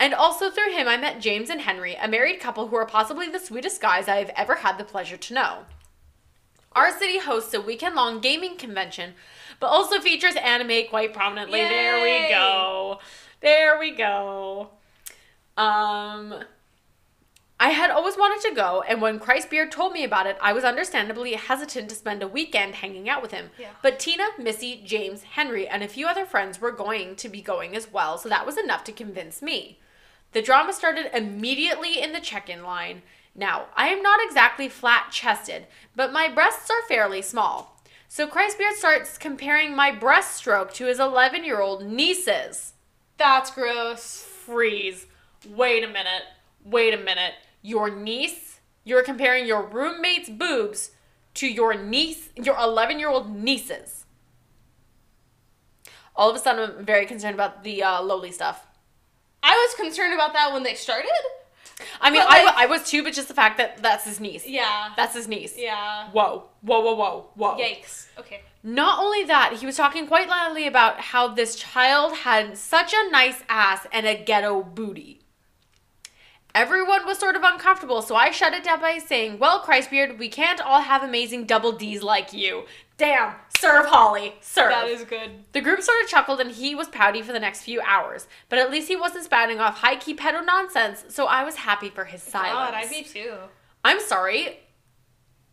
And 0.00 0.14
also 0.14 0.50
through 0.50 0.72
him, 0.72 0.88
I 0.88 0.96
met 0.96 1.20
James 1.20 1.50
and 1.50 1.60
Henry, 1.60 1.94
a 1.94 2.08
married 2.08 2.40
couple 2.40 2.68
who 2.68 2.76
are 2.76 2.86
possibly 2.86 3.28
the 3.28 3.38
sweetest 3.38 3.82
guys 3.82 4.08
I 4.08 4.16
have 4.16 4.32
ever 4.34 4.56
had 4.56 4.78
the 4.78 4.84
pleasure 4.84 5.18
to 5.18 5.34
know. 5.34 5.58
Our 6.72 6.90
city 6.98 7.18
hosts 7.18 7.52
a 7.52 7.60
weekend 7.60 7.96
long 7.96 8.20
gaming 8.20 8.56
convention, 8.56 9.12
but 9.60 9.66
also 9.66 10.00
features 10.00 10.36
anime 10.36 10.88
quite 10.88 11.12
prominently. 11.12 11.60
There 11.60 12.02
we 12.02 12.30
go. 12.30 12.98
There 13.42 13.78
we 13.78 13.90
go. 13.90 14.70
Um, 15.58 16.34
I 17.58 17.68
had 17.68 17.90
always 17.90 18.16
wanted 18.16 18.48
to 18.48 18.54
go, 18.54 18.82
and 18.88 19.02
when 19.02 19.20
Christbeard 19.20 19.70
told 19.70 19.92
me 19.92 20.02
about 20.02 20.26
it, 20.26 20.38
I 20.40 20.54
was 20.54 20.64
understandably 20.64 21.34
hesitant 21.34 21.90
to 21.90 21.94
spend 21.94 22.22
a 22.22 22.28
weekend 22.28 22.76
hanging 22.76 23.06
out 23.10 23.20
with 23.20 23.32
him. 23.32 23.50
Yeah. 23.58 23.72
But 23.82 23.98
Tina, 23.98 24.28
Missy, 24.38 24.80
James, 24.82 25.24
Henry, 25.24 25.68
and 25.68 25.82
a 25.82 25.88
few 25.88 26.06
other 26.06 26.24
friends 26.24 26.58
were 26.58 26.72
going 26.72 27.16
to 27.16 27.28
be 27.28 27.42
going 27.42 27.76
as 27.76 27.92
well, 27.92 28.16
so 28.16 28.30
that 28.30 28.46
was 28.46 28.56
enough 28.56 28.82
to 28.84 28.92
convince 28.92 29.42
me. 29.42 29.78
The 30.32 30.42
drama 30.42 30.72
started 30.72 31.10
immediately 31.16 32.00
in 32.00 32.12
the 32.12 32.20
check 32.20 32.48
in 32.48 32.62
line. 32.62 33.02
Now, 33.34 33.66
I 33.76 33.88
am 33.88 34.02
not 34.02 34.20
exactly 34.22 34.68
flat 34.68 35.10
chested, 35.10 35.66
but 35.96 36.12
my 36.12 36.28
breasts 36.28 36.70
are 36.70 36.86
fairly 36.88 37.22
small. 37.22 37.80
So 38.08 38.26
Christbeard 38.26 38.74
starts 38.74 39.18
comparing 39.18 39.74
my 39.74 39.92
breaststroke 39.92 40.72
to 40.74 40.86
his 40.86 40.98
11 40.98 41.44
year 41.44 41.60
old 41.60 41.84
niece's. 41.84 42.74
That's 43.16 43.50
gross. 43.50 44.22
Freeze. 44.22 45.06
Wait 45.48 45.84
a 45.84 45.88
minute. 45.88 46.24
Wait 46.64 46.92
a 46.92 46.96
minute. 46.96 47.34
Your 47.62 47.88
niece? 47.88 48.60
You're 48.84 49.02
comparing 49.02 49.46
your 49.46 49.62
roommate's 49.62 50.28
boobs 50.28 50.90
to 51.34 51.46
your 51.46 51.74
niece, 51.74 52.30
your 52.34 52.56
11 52.56 52.98
year 52.98 53.08
old 53.08 53.30
niece's. 53.30 54.06
All 56.16 56.28
of 56.28 56.36
a 56.36 56.38
sudden, 56.38 56.78
I'm 56.78 56.84
very 56.84 57.06
concerned 57.06 57.34
about 57.34 57.62
the 57.62 57.82
uh, 57.82 58.02
lowly 58.02 58.32
stuff. 58.32 58.66
I 59.42 59.52
was 59.54 59.74
concerned 59.74 60.14
about 60.14 60.32
that 60.34 60.52
when 60.52 60.62
they 60.62 60.74
started. 60.74 61.10
I 62.00 62.10
mean, 62.10 62.20
But, 62.22 62.30
I, 62.30 62.64
I 62.64 62.66
was 62.66 62.88
too, 62.90 63.02
but 63.02 63.14
just 63.14 63.28
the 63.28 63.34
fact 63.34 63.56
that 63.56 63.82
that's 63.82 64.04
his 64.04 64.20
niece. 64.20 64.46
Yeah. 64.46 64.90
That's 64.96 65.14
his 65.14 65.28
niece. 65.28 65.54
yeah. 65.56 66.10
Whoa, 66.10 66.44
whoa, 66.60 66.80
whoa, 66.80 66.94
whoa, 66.94 67.26
whoa. 67.34 67.56
Yikes. 67.58 68.06
Okay. 68.18 68.42
Not 68.62 68.98
only 69.02 69.24
that, 69.24 69.54
he 69.54 69.64
was 69.64 69.76
talking 69.76 70.06
quite 70.06 70.28
loudly 70.28 70.66
about 70.66 71.00
how 71.00 71.28
this 71.28 71.56
child 71.56 72.18
had 72.18 72.58
such 72.58 72.92
a 72.92 73.10
nice 73.10 73.42
ass 73.48 73.86
and 73.92 74.06
a 74.06 74.14
ghetto 74.14 74.62
booty. 74.62 75.20
Everyone 76.54 77.06
was 77.06 77.16
sort 77.18 77.36
of 77.36 77.42
uncomfortable, 77.44 78.02
so 78.02 78.16
I 78.16 78.30
shut 78.32 78.52
it 78.52 78.64
down 78.64 78.80
by 78.80 78.98
saying, 78.98 79.38
Well, 79.38 79.62
Christbeard, 79.62 80.18
we 80.18 80.28
can't 80.28 80.60
all 80.60 80.80
have 80.82 81.02
amazing 81.02 81.44
double 81.44 81.72
D's 81.72 82.02
like 82.02 82.32
you. 82.32 82.64
Damn, 82.98 83.36
serve 83.60 83.86
Holly, 83.86 84.34
serve. 84.40 84.70
That 84.70 84.88
is 84.88 85.04
good. 85.04 85.30
The 85.52 85.60
group 85.60 85.82
sort 85.82 86.02
of 86.02 86.08
chuckled 86.08 86.40
and 86.40 86.50
he 86.50 86.74
was 86.74 86.88
pouty 86.88 87.22
for 87.22 87.32
the 87.32 87.40
next 87.40 87.62
few 87.62 87.80
hours, 87.80 88.26
but 88.48 88.58
at 88.58 88.70
least 88.70 88.88
he 88.88 88.96
wasn't 88.96 89.24
spouting 89.24 89.60
off 89.60 89.78
high 89.78 89.96
key 89.96 90.14
pedo 90.14 90.44
nonsense, 90.44 91.04
so 91.08 91.26
I 91.26 91.44
was 91.44 91.56
happy 91.56 91.90
for 91.90 92.04
his 92.04 92.22
silence. 92.22 92.70
God, 92.70 92.74
I'd 92.74 92.90
be 92.90 93.02
too. 93.02 93.34
I'm 93.84 94.00
sorry. 94.00 94.60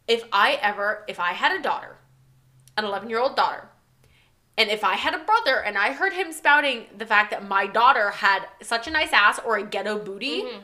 If 0.08 0.24
I 0.32 0.58
ever, 0.62 1.04
if 1.08 1.20
I 1.20 1.34
had 1.34 1.58
a 1.58 1.62
daughter, 1.62 1.98
an 2.78 2.86
11 2.86 3.10
year 3.10 3.20
old 3.20 3.36
daughter, 3.36 3.70
and 4.58 4.70
if 4.70 4.84
I 4.84 4.96
had 4.96 5.14
a 5.14 5.20
brother 5.20 5.62
and 5.62 5.78
I 5.78 5.94
heard 5.94 6.14
him 6.14 6.32
spouting 6.32 6.86
the 6.98 7.06
fact 7.06 7.32
that 7.32 7.48
my 7.48 7.68
daughter 7.68 8.10
had 8.10 8.48
such 8.62 8.88
a 8.88 8.92
nice 8.92 9.14
ass 9.14 9.40
or 9.46 9.58
a 9.58 9.64
ghetto 9.64 10.00
booty, 10.00 10.42
mm-hmm. 10.42 10.60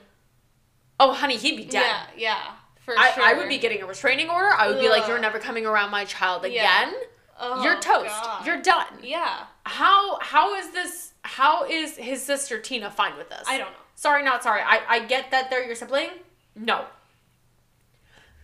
oh, 0.99 1.13
honey, 1.13 1.37
he'd 1.37 1.57
be 1.57 1.65
dead. 1.65 1.83
Yeah, 1.83 2.05
yeah. 2.17 2.41
For 2.79 2.97
I, 2.97 3.11
sure. 3.11 3.23
I 3.23 3.33
would 3.33 3.47
be 3.47 3.59
getting 3.59 3.81
a 3.81 3.85
restraining 3.85 4.29
order. 4.29 4.49
I 4.49 4.67
would 4.67 4.79
be 4.79 4.89
like, 4.89 5.07
you're 5.07 5.19
never 5.19 5.39
coming 5.39 5.65
around 5.65 5.91
my 5.91 6.05
child 6.05 6.45
Yeah. 6.49 6.91
Oh, 7.43 7.63
you're 7.63 7.79
toast. 7.79 8.23
God. 8.23 8.45
You're 8.45 8.61
done. 8.61 8.87
Yeah. 9.01 9.45
How 9.65 10.19
how 10.19 10.55
is 10.55 10.71
this? 10.71 11.13
How 11.23 11.65
is 11.65 11.97
his 11.97 12.23
sister 12.23 12.59
Tina 12.59 12.89
fine 12.89 13.17
with 13.17 13.29
this? 13.29 13.43
I 13.47 13.57
don't 13.57 13.71
know. 13.71 13.77
Sorry, 13.95 14.23
not 14.23 14.43
sorry. 14.43 14.61
I, 14.61 14.81
I 14.87 14.99
get 15.05 15.31
that 15.31 15.49
they're 15.49 15.65
your 15.65 15.75
sibling. 15.75 16.09
No. 16.55 16.85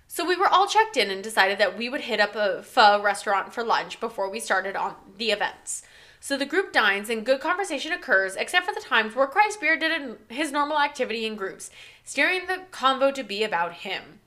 So 0.07 0.25
we 0.25 0.35
were 0.35 0.47
all 0.47 0.67
checked 0.67 0.97
in 0.97 1.11
and 1.11 1.23
decided 1.23 1.59
that 1.59 1.77
we 1.77 1.87
would 1.87 2.01
hit 2.01 2.19
up 2.19 2.35
a 2.35 2.63
pho 2.63 3.01
restaurant 3.01 3.53
for 3.53 3.63
lunch 3.63 3.99
before 3.99 4.29
we 4.29 4.39
started 4.39 4.75
on 4.75 4.95
the 5.17 5.31
events. 5.31 5.83
So 6.19 6.35
the 6.35 6.45
group 6.45 6.73
dines 6.73 7.09
and 7.09 7.25
good 7.25 7.39
conversation 7.39 7.91
occurs, 7.91 8.35
except 8.35 8.65
for 8.65 8.73
the 8.73 8.81
times 8.81 9.15
where 9.15 9.27
Christbeard 9.27 9.79
did 9.79 10.17
his 10.29 10.51
normal 10.51 10.79
activity 10.79 11.25
in 11.25 11.35
groups, 11.35 11.69
steering 12.03 12.47
the 12.47 12.63
convo 12.71 13.13
to 13.13 13.23
be 13.23 13.43
about 13.43 13.73
him. 13.73 14.19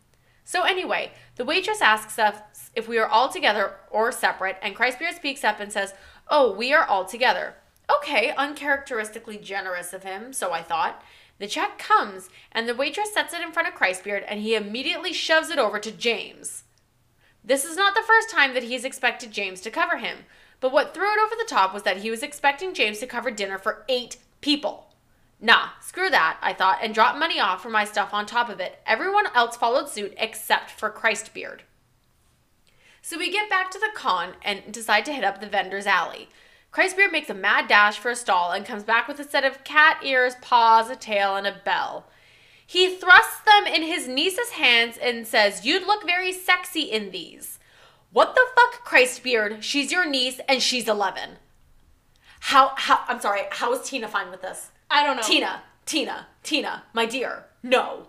So 0.44 0.62
anyway, 0.62 1.12
the 1.36 1.44
waitress 1.44 1.80
asks 1.80 2.18
us 2.18 2.70
if 2.74 2.88
we 2.88 2.98
are 2.98 3.06
all 3.06 3.28
together 3.28 3.76
or 3.90 4.12
separate, 4.12 4.56
and 4.62 4.76
Christbeard 4.76 5.14
speaks 5.14 5.44
up 5.44 5.60
and 5.60 5.72
says, 5.72 5.94
"Oh, 6.28 6.52
we 6.52 6.72
are 6.72 6.84
all 6.84 7.04
together." 7.04 7.56
Okay, 7.90 8.32
uncharacteristically 8.36 9.38
generous 9.38 9.92
of 9.92 10.02
him, 10.02 10.32
so 10.32 10.52
I 10.52 10.62
thought. 10.62 11.02
The 11.38 11.48
check 11.48 11.78
comes, 11.78 12.30
and 12.52 12.68
the 12.68 12.74
waitress 12.74 13.12
sets 13.12 13.34
it 13.34 13.42
in 13.42 13.52
front 13.52 13.68
of 13.68 13.74
Christbeard, 13.74 14.24
and 14.28 14.40
he 14.40 14.54
immediately 14.54 15.12
shoves 15.12 15.50
it 15.50 15.58
over 15.58 15.78
to 15.80 15.90
James. 15.90 16.64
This 17.44 17.64
is 17.64 17.76
not 17.76 17.94
the 17.94 18.02
first 18.02 18.30
time 18.30 18.54
that 18.54 18.62
he's 18.62 18.84
expected 18.84 19.32
James 19.32 19.60
to 19.62 19.70
cover 19.70 19.96
him, 19.96 20.26
but 20.60 20.70
what 20.70 20.94
threw 20.94 21.12
it 21.12 21.18
over 21.18 21.34
the 21.36 21.48
top 21.48 21.74
was 21.74 21.82
that 21.82 21.98
he 21.98 22.10
was 22.10 22.22
expecting 22.22 22.74
James 22.74 23.00
to 23.00 23.06
cover 23.06 23.30
dinner 23.30 23.58
for 23.58 23.84
eight 23.88 24.16
people. 24.40 24.91
Nah, 25.44 25.70
screw 25.80 26.08
that, 26.08 26.38
I 26.40 26.52
thought, 26.52 26.78
and 26.82 26.94
dropped 26.94 27.18
money 27.18 27.40
off 27.40 27.62
for 27.62 27.68
my 27.68 27.84
stuff 27.84 28.14
on 28.14 28.26
top 28.26 28.48
of 28.48 28.60
it. 28.60 28.78
Everyone 28.86 29.26
else 29.34 29.56
followed 29.56 29.88
suit 29.88 30.14
except 30.16 30.70
for 30.70 30.88
Christbeard. 30.88 31.62
So 33.02 33.18
we 33.18 33.32
get 33.32 33.50
back 33.50 33.72
to 33.72 33.80
the 33.80 33.90
con 33.92 34.34
and 34.42 34.62
decide 34.70 35.04
to 35.06 35.12
hit 35.12 35.24
up 35.24 35.40
the 35.40 35.48
vendor's 35.48 35.86
alley. 35.86 36.28
Christbeard 36.72 37.10
makes 37.10 37.28
a 37.28 37.34
mad 37.34 37.66
dash 37.66 37.98
for 37.98 38.12
a 38.12 38.16
stall 38.16 38.52
and 38.52 38.64
comes 38.64 38.84
back 38.84 39.08
with 39.08 39.18
a 39.18 39.28
set 39.28 39.44
of 39.44 39.64
cat 39.64 39.98
ears, 40.04 40.34
paws, 40.40 40.88
a 40.88 40.94
tail, 40.94 41.34
and 41.34 41.46
a 41.48 41.60
bell. 41.64 42.06
He 42.64 42.94
thrusts 42.94 43.40
them 43.40 43.66
in 43.66 43.82
his 43.82 44.06
niece's 44.06 44.50
hands 44.50 44.96
and 44.96 45.26
says, 45.26 45.66
You'd 45.66 45.88
look 45.88 46.06
very 46.06 46.32
sexy 46.32 46.82
in 46.82 47.10
these. 47.10 47.58
What 48.12 48.36
the 48.36 48.46
fuck, 48.54 48.86
Christbeard? 48.86 49.60
She's 49.62 49.90
your 49.90 50.08
niece 50.08 50.40
and 50.48 50.62
she's 50.62 50.88
11. 50.88 51.30
How, 52.40 52.72
how, 52.76 53.00
I'm 53.08 53.20
sorry, 53.20 53.42
how 53.50 53.72
is 53.72 53.82
Tina 53.88 54.06
fine 54.06 54.30
with 54.30 54.42
this? 54.42 54.70
I 54.92 55.04
don't 55.04 55.16
know. 55.16 55.22
Tina, 55.22 55.62
Tina, 55.86 56.26
Tina, 56.42 56.84
my 56.92 57.06
dear, 57.06 57.46
no. 57.62 58.08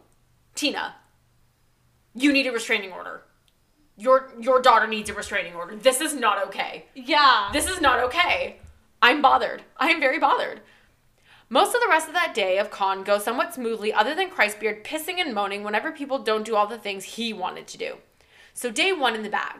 Tina, 0.54 0.96
you 2.14 2.32
need 2.34 2.46
a 2.46 2.52
restraining 2.52 2.92
order. 2.92 3.24
Your 3.96 4.34
your 4.40 4.62
daughter 4.62 4.86
needs 4.86 5.10
a 5.10 5.14
restraining 5.14 5.54
order. 5.56 5.76
This 5.76 6.02
is 6.02 6.14
not 6.14 6.46
okay. 6.48 6.86
Yeah. 6.94 7.50
This 7.54 7.68
is 7.68 7.80
not 7.80 8.00
okay. 8.00 8.58
I'm 9.02 9.22
bothered. 9.22 9.64
I 9.78 9.90
am 9.90 10.00
very 10.00 10.20
bothered. 10.20 10.62
Most 11.50 11.76
of 11.76 11.82
the 11.82 11.90
rest 11.90 12.08
of 12.08 12.14
that 12.16 12.34
day 12.34 12.58
of 12.58 12.72
con 12.72 13.04
goes 13.04 13.24
somewhat 13.24 13.54
smoothly, 13.54 13.94
other 13.94 14.16
than 14.16 14.30
Christbeard 14.30 14.84
pissing 14.84 15.20
and 15.20 15.34
moaning 15.34 15.64
whenever 15.64 15.92
people 15.92 16.20
don't 16.20 16.46
do 16.46 16.56
all 16.56 16.68
the 16.68 16.78
things 16.78 17.04
he 17.04 17.32
wanted 17.32 17.68
to 17.68 17.78
do. 17.78 17.98
So 18.54 18.72
day 18.72 18.92
one 18.92 19.16
in 19.16 19.24
the 19.24 19.30
bag. 19.30 19.60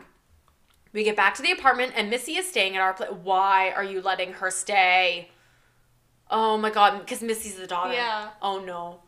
We 0.92 1.04
get 1.04 1.16
back 1.16 1.34
to 1.34 1.42
the 1.42 1.52
apartment 1.52 1.92
and 1.96 2.10
Missy 2.10 2.36
is 2.36 2.48
staying 2.48 2.76
at 2.76 2.82
our 2.82 2.94
place. 2.94 3.10
Why 3.10 3.70
are 3.70 3.84
you 3.84 4.00
letting 4.00 4.34
her 4.34 4.50
stay? 4.50 5.30
Oh 6.30 6.56
my 6.56 6.70
god, 6.70 7.00
because 7.00 7.22
Missy's 7.22 7.56
the 7.56 7.66
daughter. 7.66 7.94
Yeah. 7.94 8.30
Oh 8.40 8.60
no. 8.60 9.00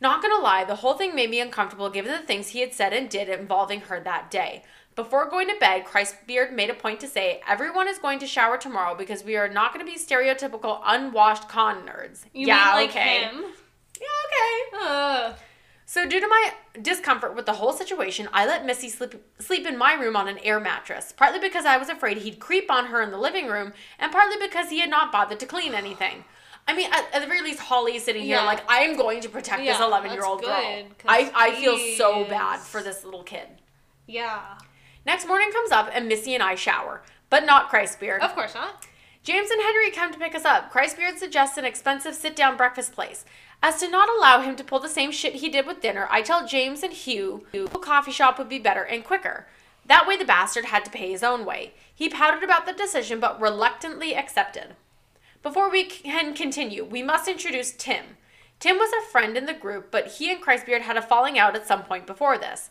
Not 0.00 0.22
gonna 0.22 0.42
lie, 0.42 0.64
the 0.64 0.76
whole 0.76 0.94
thing 0.94 1.14
made 1.14 1.30
me 1.30 1.40
uncomfortable 1.40 1.90
given 1.90 2.12
the 2.12 2.26
things 2.26 2.48
he 2.48 2.60
had 2.60 2.72
said 2.72 2.92
and 2.92 3.08
did 3.08 3.28
involving 3.28 3.82
her 3.82 4.00
that 4.00 4.30
day. 4.30 4.62
Before 4.96 5.30
going 5.30 5.48
to 5.48 5.56
bed, 5.58 5.84
Christbeard 5.84 6.52
made 6.52 6.68
a 6.68 6.74
point 6.74 7.00
to 7.00 7.08
say, 7.08 7.40
Everyone 7.48 7.88
is 7.88 7.98
going 7.98 8.18
to 8.18 8.26
shower 8.26 8.58
tomorrow 8.58 8.94
because 8.94 9.24
we 9.24 9.36
are 9.36 9.48
not 9.48 9.72
going 9.72 9.84
to 9.84 9.90
be 9.90 9.98
stereotypical 9.98 10.80
unwashed 10.84 11.48
con 11.48 11.86
nerds. 11.86 12.24
You 12.34 12.48
yeah, 12.48 12.56
mean 12.56 12.74
like 12.74 12.90
okay. 12.90 13.18
him? 13.20 13.44
Yeah, 14.00 14.06
okay. 14.26 14.84
Ugh. 14.84 15.34
So, 15.86 16.06
due 16.06 16.20
to 16.20 16.28
my 16.28 16.52
discomfort 16.80 17.34
with 17.34 17.46
the 17.46 17.54
whole 17.54 17.72
situation, 17.72 18.28
I 18.32 18.46
let 18.46 18.66
Missy 18.66 18.88
sleep 18.88 19.14
sleep 19.38 19.66
in 19.66 19.76
my 19.76 19.94
room 19.94 20.16
on 20.16 20.28
an 20.28 20.38
air 20.38 20.60
mattress. 20.60 21.12
Partly 21.16 21.40
because 21.40 21.64
I 21.64 21.78
was 21.78 21.88
afraid 21.88 22.18
he'd 22.18 22.38
creep 22.38 22.70
on 22.70 22.86
her 22.86 23.02
in 23.02 23.10
the 23.10 23.18
living 23.18 23.46
room, 23.48 23.72
and 23.98 24.12
partly 24.12 24.36
because 24.38 24.70
he 24.70 24.80
had 24.80 24.90
not 24.90 25.10
bothered 25.10 25.40
to 25.40 25.46
clean 25.46 25.74
anything. 25.74 26.24
I 26.70 26.76
mean, 26.76 26.88
at, 26.92 27.06
at 27.12 27.20
the 27.22 27.26
very 27.26 27.42
least, 27.42 27.58
Holly 27.58 27.96
is 27.96 28.04
sitting 28.04 28.22
here 28.22 28.36
Yeah. 28.36 28.44
like 28.44 28.62
I 28.70 28.80
am 28.80 28.96
going 28.96 29.20
to 29.22 29.28
protect 29.28 29.62
this 29.64 29.80
eleven 29.80 30.12
year 30.12 30.24
old 30.24 30.40
girl. 30.42 30.50
I 31.06 31.30
I 31.34 31.54
feel 31.56 31.76
so 31.96 32.24
bad 32.24 32.60
for 32.60 32.82
this 32.82 33.04
little 33.04 33.24
kid. 33.24 33.48
Yeah. 34.06 34.40
Next 35.04 35.26
morning 35.26 35.50
comes 35.52 35.72
up, 35.72 35.90
and 35.92 36.06
Missy 36.08 36.34
and 36.34 36.42
I 36.42 36.54
shower, 36.54 37.02
but 37.28 37.44
not 37.44 37.70
Christbeard. 37.70 38.20
Of 38.20 38.34
course 38.34 38.54
not. 38.54 38.86
James 39.22 39.50
and 39.50 39.60
Henry 39.60 39.90
come 39.90 40.12
to 40.12 40.18
pick 40.18 40.34
us 40.34 40.44
up. 40.44 40.72
Christbeard 40.72 41.18
suggests 41.18 41.58
an 41.58 41.64
expensive 41.64 42.14
sit 42.14 42.36
down 42.36 42.56
breakfast 42.56 42.92
place. 42.92 43.24
As 43.62 43.78
to 43.80 43.88
not 43.90 44.08
allow 44.08 44.40
him 44.40 44.56
to 44.56 44.64
pull 44.64 44.78
the 44.78 44.88
same 44.88 45.10
shit 45.10 45.34
he 45.36 45.48
did 45.50 45.66
with 45.66 45.82
dinner, 45.82 46.06
I 46.10 46.22
tell 46.22 46.46
James 46.46 46.82
and 46.82 46.92
Hugh 46.92 47.46
a 47.52 47.66
coffee 47.78 48.12
shop 48.12 48.38
would 48.38 48.48
be 48.48 48.58
better 48.58 48.82
and 48.82 49.04
quicker. 49.04 49.46
That 49.84 50.06
way, 50.06 50.16
the 50.16 50.24
bastard 50.24 50.66
had 50.66 50.84
to 50.86 50.90
pay 50.90 51.10
his 51.10 51.22
own 51.22 51.44
way. 51.44 51.74
He 51.94 52.08
pouted 52.08 52.42
about 52.42 52.64
the 52.64 52.72
decision, 52.72 53.20
but 53.20 53.40
reluctantly 53.40 54.14
accepted. 54.16 54.74
Before 55.42 55.70
we 55.70 55.84
can 55.84 56.34
continue, 56.34 56.84
we 56.84 57.02
must 57.02 57.26
introduce 57.26 57.72
Tim. 57.72 58.04
Tim 58.58 58.76
was 58.76 58.92
a 58.92 59.10
friend 59.10 59.38
in 59.38 59.46
the 59.46 59.54
group, 59.54 59.90
but 59.90 60.06
he 60.06 60.30
and 60.30 60.42
Christbeard 60.42 60.82
had 60.82 60.98
a 60.98 61.02
falling 61.02 61.38
out 61.38 61.56
at 61.56 61.66
some 61.66 61.82
point 61.82 62.06
before 62.06 62.36
this. 62.36 62.68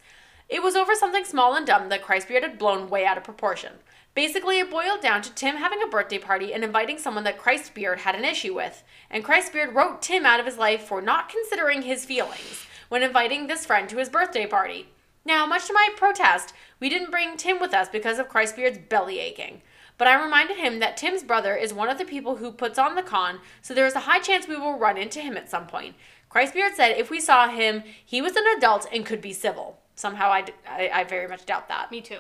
It 0.47 0.61
was 0.61 0.75
over 0.75 0.93
something 0.93 1.25
small 1.25 1.55
and 1.55 1.65
dumb 1.65 1.89
that 1.89 2.03
Christbeard 2.03 2.43
had 2.43 2.59
blown 2.59 2.87
way 2.87 3.07
out 3.07 3.17
of 3.17 3.23
proportion. 3.23 3.73
Basically, 4.13 4.59
it 4.59 4.69
boiled 4.69 5.01
down 5.01 5.23
to 5.23 5.33
Tim 5.33 5.55
having 5.55 5.81
a 5.81 5.87
birthday 5.87 6.19
party 6.19 6.53
and 6.53 6.63
inviting 6.63 6.99
someone 6.99 7.23
that 7.23 7.39
Christbeard 7.39 7.99
had 7.99 8.13
an 8.13 8.23
issue 8.23 8.53
with, 8.53 8.83
and 9.09 9.25
Christbeard 9.25 9.73
wrote 9.73 10.03
Tim 10.03 10.23
out 10.23 10.39
of 10.39 10.45
his 10.45 10.59
life 10.59 10.83
for 10.83 11.01
not 11.01 11.27
considering 11.27 11.81
his 11.81 12.05
feelings 12.05 12.67
when 12.89 13.01
inviting 13.01 13.47
this 13.47 13.65
friend 13.65 13.89
to 13.89 13.97
his 13.97 14.09
birthday 14.09 14.45
party. 14.45 14.89
Now, 15.25 15.47
much 15.47 15.65
to 15.67 15.73
my 15.73 15.89
protest, 15.97 16.53
we 16.79 16.87
didn't 16.87 17.09
bring 17.09 17.35
Tim 17.35 17.59
with 17.59 17.73
us 17.73 17.89
because 17.89 18.19
of 18.19 18.29
Christbeard's 18.29 18.77
belly 18.77 19.19
aching. 19.19 19.63
But 19.99 20.07
I 20.07 20.23
reminded 20.23 20.57
him 20.57 20.79
that 20.79 20.95
Tim's 20.97 21.23
brother 21.23 21.55
is 21.55 21.73
one 21.73 21.89
of 21.89 21.97
the 21.97 22.05
people 22.05 22.37
who 22.37 22.51
puts 22.53 22.79
on 22.79 22.95
the 22.95 23.03
con, 23.03 23.41
so 23.61 23.73
there 23.73 23.85
is 23.85 23.95
a 23.95 23.99
high 23.99 24.19
chance 24.19 24.47
we 24.47 24.55
will 24.55 24.79
run 24.79 24.97
into 24.97 25.19
him 25.19 25.35
at 25.35 25.51
some 25.51 25.67
point. 25.67 25.95
Christbeard 26.31 26.73
said 26.73 26.97
if 26.97 27.09
we 27.11 27.19
saw 27.19 27.49
him, 27.49 27.83
he 28.05 28.21
was 28.21 28.35
an 28.37 28.45
adult 28.57 28.87
and 28.93 29.05
could 29.05 29.19
be 29.19 29.33
civil. 29.33 29.77
Somehow 29.95 30.31
I, 30.31 30.41
d- 30.43 30.53
I- 30.65 30.89
I 30.93 31.03
very 31.03 31.27
much 31.27 31.45
doubt 31.45 31.67
that. 31.67 31.91
Me 31.91 31.99
too. 31.99 32.19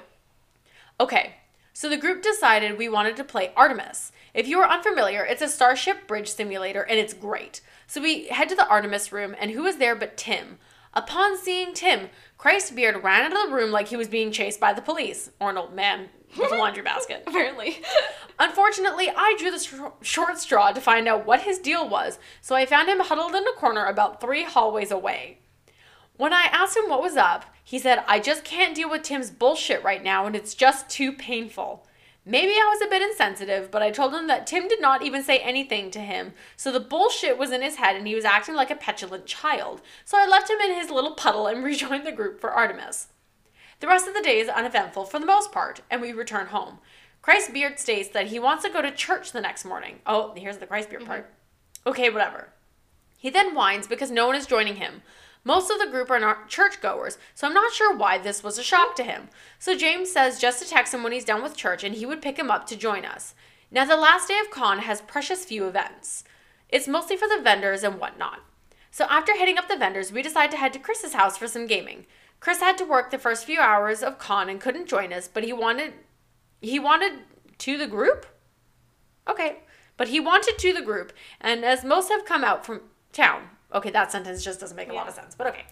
Okay, 0.99 1.35
so 1.71 1.87
the 1.87 1.95
group 1.95 2.21
decided 2.21 2.77
we 2.77 2.89
wanted 2.89 3.15
to 3.15 3.23
play 3.23 3.53
Artemis. 3.55 4.11
If 4.33 4.45
you 4.45 4.59
are 4.59 4.69
unfamiliar, 4.69 5.23
it's 5.23 5.41
a 5.41 5.47
Starship 5.47 6.05
Bridge 6.05 6.27
simulator 6.27 6.81
and 6.81 6.99
it's 6.99 7.13
great. 7.13 7.61
So 7.87 8.01
we 8.01 8.27
head 8.27 8.49
to 8.49 8.55
the 8.55 8.67
Artemis 8.67 9.13
room, 9.13 9.35
and 9.39 9.51
who 9.51 9.65
is 9.65 9.77
there 9.77 9.95
but 9.95 10.17
Tim? 10.17 10.57
Upon 10.93 11.37
seeing 11.37 11.73
Tim, 11.73 12.09
Christbeard 12.39 13.03
ran 13.03 13.31
out 13.31 13.43
of 13.43 13.49
the 13.49 13.55
room 13.55 13.71
like 13.71 13.89
he 13.89 13.97
was 13.97 14.07
being 14.07 14.31
chased 14.31 14.59
by 14.59 14.73
the 14.73 14.81
police, 14.81 15.29
or 15.39 15.49
an 15.49 15.57
old 15.57 15.73
man 15.73 16.09
with 16.37 16.51
a 16.51 16.55
laundry 16.55 16.83
basket. 16.83 17.23
Apparently. 17.27 17.81
Unfortunately, 18.39 19.09
I 19.15 19.35
drew 19.37 19.51
the 19.51 19.59
sh- 19.59 19.73
short 20.01 20.39
straw 20.39 20.71
to 20.71 20.81
find 20.81 21.07
out 21.07 21.25
what 21.25 21.41
his 21.41 21.59
deal 21.59 21.87
was, 21.87 22.17
so 22.41 22.55
I 22.55 22.65
found 22.65 22.89
him 22.89 22.99
huddled 22.99 23.35
in 23.35 23.47
a 23.47 23.53
corner 23.53 23.85
about 23.85 24.21
three 24.21 24.43
hallways 24.43 24.91
away. 24.91 25.39
When 26.17 26.33
I 26.33 26.49
asked 26.51 26.75
him 26.75 26.89
what 26.89 27.01
was 27.01 27.15
up, 27.15 27.45
he 27.63 27.79
said, 27.79 28.03
I 28.07 28.19
just 28.19 28.43
can't 28.43 28.75
deal 28.75 28.89
with 28.89 29.03
Tim's 29.03 29.29
bullshit 29.29 29.83
right 29.83 30.03
now 30.03 30.25
and 30.25 30.35
it's 30.35 30.53
just 30.53 30.89
too 30.89 31.13
painful. 31.13 31.85
Maybe 32.29 32.51
I 32.51 32.69
was 32.71 32.79
a 32.85 32.89
bit 32.91 33.01
insensitive, 33.01 33.71
but 33.71 33.81
I 33.81 33.89
told 33.89 34.13
him 34.13 34.27
that 34.27 34.45
Tim 34.45 34.67
did 34.67 34.79
not 34.79 35.01
even 35.01 35.23
say 35.23 35.39
anything 35.39 35.89
to 35.89 35.99
him, 35.99 36.33
so 36.55 36.71
the 36.71 36.79
bullshit 36.79 37.39
was 37.39 37.49
in 37.49 37.63
his 37.63 37.77
head 37.77 37.95
and 37.95 38.05
he 38.07 38.13
was 38.13 38.23
acting 38.23 38.53
like 38.53 38.69
a 38.69 38.75
petulant 38.75 39.25
child. 39.25 39.81
So 40.05 40.15
I 40.15 40.27
left 40.27 40.47
him 40.47 40.59
in 40.59 40.75
his 40.75 40.91
little 40.91 41.15
puddle 41.15 41.47
and 41.47 41.63
rejoined 41.63 42.05
the 42.05 42.11
group 42.11 42.39
for 42.39 42.51
Artemis. 42.51 43.07
The 43.79 43.87
rest 43.87 44.07
of 44.07 44.13
the 44.13 44.21
day 44.21 44.39
is 44.39 44.47
uneventful 44.47 45.05
for 45.05 45.17
the 45.17 45.25
most 45.25 45.51
part, 45.51 45.81
and 45.89 46.01
we 46.01 46.13
return 46.13 46.45
home. 46.47 46.77
Christbeard 47.23 47.79
states 47.79 48.09
that 48.09 48.27
he 48.27 48.37
wants 48.37 48.63
to 48.63 48.69
go 48.69 48.83
to 48.83 48.91
church 48.91 49.31
the 49.31 49.41
next 49.41 49.65
morning. 49.65 49.97
Oh, 50.05 50.35
here's 50.37 50.59
the 50.59 50.67
Christbeard 50.67 50.97
mm-hmm. 50.97 51.05
part. 51.05 51.33
Okay, 51.87 52.11
whatever. 52.11 52.49
He 53.17 53.31
then 53.31 53.55
whines 53.55 53.87
because 53.87 54.11
no 54.11 54.27
one 54.27 54.35
is 54.35 54.45
joining 54.45 54.75
him. 54.75 55.01
Most 55.43 55.71
of 55.71 55.79
the 55.79 55.87
group 55.87 56.11
are 56.11 56.19
not 56.19 56.49
churchgoers, 56.49 57.17
so 57.33 57.47
I'm 57.47 57.53
not 57.53 57.71
sure 57.71 57.95
why 57.95 58.17
this 58.17 58.43
was 58.43 58.57
a 58.57 58.63
shock 58.63 58.95
to 58.95 59.03
him. 59.03 59.29
So 59.57 59.75
James 59.75 60.11
says 60.11 60.39
just 60.39 60.61
to 60.61 60.69
text 60.69 60.93
him 60.93 61.03
when 61.03 61.13
he's 61.13 61.25
done 61.25 61.41
with 61.41 61.55
church 61.55 61.83
and 61.83 61.95
he 61.95 62.05
would 62.05 62.21
pick 62.21 62.37
him 62.37 62.51
up 62.51 62.67
to 62.67 62.75
join 62.75 63.05
us. 63.05 63.33
Now, 63.71 63.85
the 63.85 63.95
last 63.95 64.27
day 64.27 64.39
of 64.39 64.49
con 64.49 64.79
has 64.79 65.01
precious 65.01 65.45
few 65.45 65.67
events. 65.67 66.23
It's 66.69 66.87
mostly 66.87 67.15
for 67.15 67.27
the 67.27 67.41
vendors 67.41 67.83
and 67.83 67.99
whatnot. 67.99 68.39
So 68.91 69.05
after 69.05 69.35
hitting 69.35 69.57
up 69.57 69.67
the 69.67 69.77
vendors, 69.77 70.11
we 70.11 70.21
decide 70.21 70.51
to 70.51 70.57
head 70.57 70.73
to 70.73 70.79
Chris's 70.79 71.13
house 71.13 71.37
for 71.37 71.47
some 71.47 71.67
gaming. 71.67 72.05
Chris 72.39 72.59
had 72.59 72.77
to 72.79 72.85
work 72.85 73.11
the 73.11 73.17
first 73.17 73.45
few 73.45 73.59
hours 73.59 74.01
of 74.01 74.17
con 74.17 74.49
and 74.49 74.59
couldn't 74.59 74.87
join 74.87 75.13
us, 75.13 75.27
but 75.27 75.43
he 75.43 75.53
wanted 75.53 75.93
he 76.61 76.79
wanted 76.79 77.19
to 77.59 77.77
the 77.77 77.87
group? 77.87 78.25
Okay. 79.27 79.59
But 79.97 80.09
he 80.09 80.19
wanted 80.19 80.57
to 80.57 80.73
the 80.73 80.81
group, 80.81 81.11
and 81.41 81.65
as 81.65 81.83
most 81.83 82.09
have 82.09 82.25
come 82.25 82.43
out 82.43 82.65
from 82.65 82.81
town. 83.11 83.49
Okay, 83.73 83.91
that 83.91 84.11
sentence 84.11 84.43
just 84.43 84.59
doesn't 84.59 84.77
make 84.77 84.89
a 84.89 84.93
lot 84.93 85.07
of 85.07 85.13
sense, 85.13 85.35
but 85.35 85.47
okay. 85.47 85.65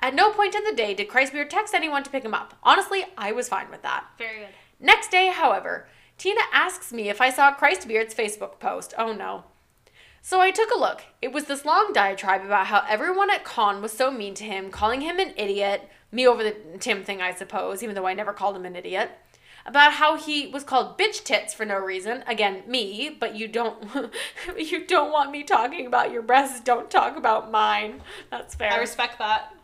At 0.00 0.14
no 0.14 0.30
point 0.30 0.54
in 0.54 0.64
the 0.64 0.74
day 0.74 0.94
did 0.94 1.08
Christbeard 1.08 1.48
text 1.48 1.74
anyone 1.74 2.02
to 2.02 2.10
pick 2.10 2.24
him 2.24 2.34
up. 2.34 2.54
Honestly, 2.62 3.04
I 3.16 3.32
was 3.32 3.48
fine 3.48 3.70
with 3.70 3.82
that. 3.82 4.04
Very 4.18 4.40
good. 4.40 4.48
Next 4.80 5.10
day, 5.10 5.32
however, 5.34 5.88
Tina 6.18 6.42
asks 6.52 6.92
me 6.92 7.08
if 7.08 7.20
I 7.20 7.30
saw 7.30 7.54
Christbeard's 7.54 8.14
Facebook 8.14 8.58
post. 8.60 8.94
Oh 8.98 9.12
no. 9.12 9.44
So 10.22 10.40
I 10.40 10.50
took 10.50 10.70
a 10.70 10.78
look. 10.78 11.02
It 11.20 11.32
was 11.32 11.44
this 11.44 11.64
long 11.64 11.92
diatribe 11.92 12.44
about 12.44 12.68
how 12.68 12.84
everyone 12.88 13.30
at 13.30 13.44
con 13.44 13.82
was 13.82 13.92
so 13.92 14.10
mean 14.10 14.34
to 14.34 14.44
him, 14.44 14.70
calling 14.70 15.02
him 15.02 15.18
an 15.18 15.34
idiot, 15.36 15.90
me 16.10 16.26
over 16.26 16.42
the 16.42 16.56
Tim 16.78 17.04
thing, 17.04 17.20
I 17.20 17.34
suppose, 17.34 17.82
even 17.82 17.94
though 17.94 18.06
I 18.06 18.14
never 18.14 18.32
called 18.32 18.56
him 18.56 18.64
an 18.64 18.76
idiot. 18.76 19.10
About 19.66 19.94
how 19.94 20.16
he 20.16 20.46
was 20.46 20.62
called 20.62 20.98
bitch 20.98 21.24
tits 21.24 21.54
for 21.54 21.64
no 21.64 21.78
reason. 21.78 22.22
Again, 22.26 22.62
me, 22.66 23.08
but 23.18 23.34
you 23.34 23.48
don't 23.48 23.82
you 24.58 24.86
don't 24.86 25.12
want 25.12 25.30
me 25.30 25.42
talking 25.42 25.86
about 25.86 26.12
your 26.12 26.22
breasts, 26.22 26.60
don't 26.60 26.90
talk 26.90 27.16
about 27.16 27.50
mine. 27.50 28.02
That's 28.30 28.54
fair 28.54 28.72
I 28.72 28.78
respect 28.78 29.18
that. 29.18 29.54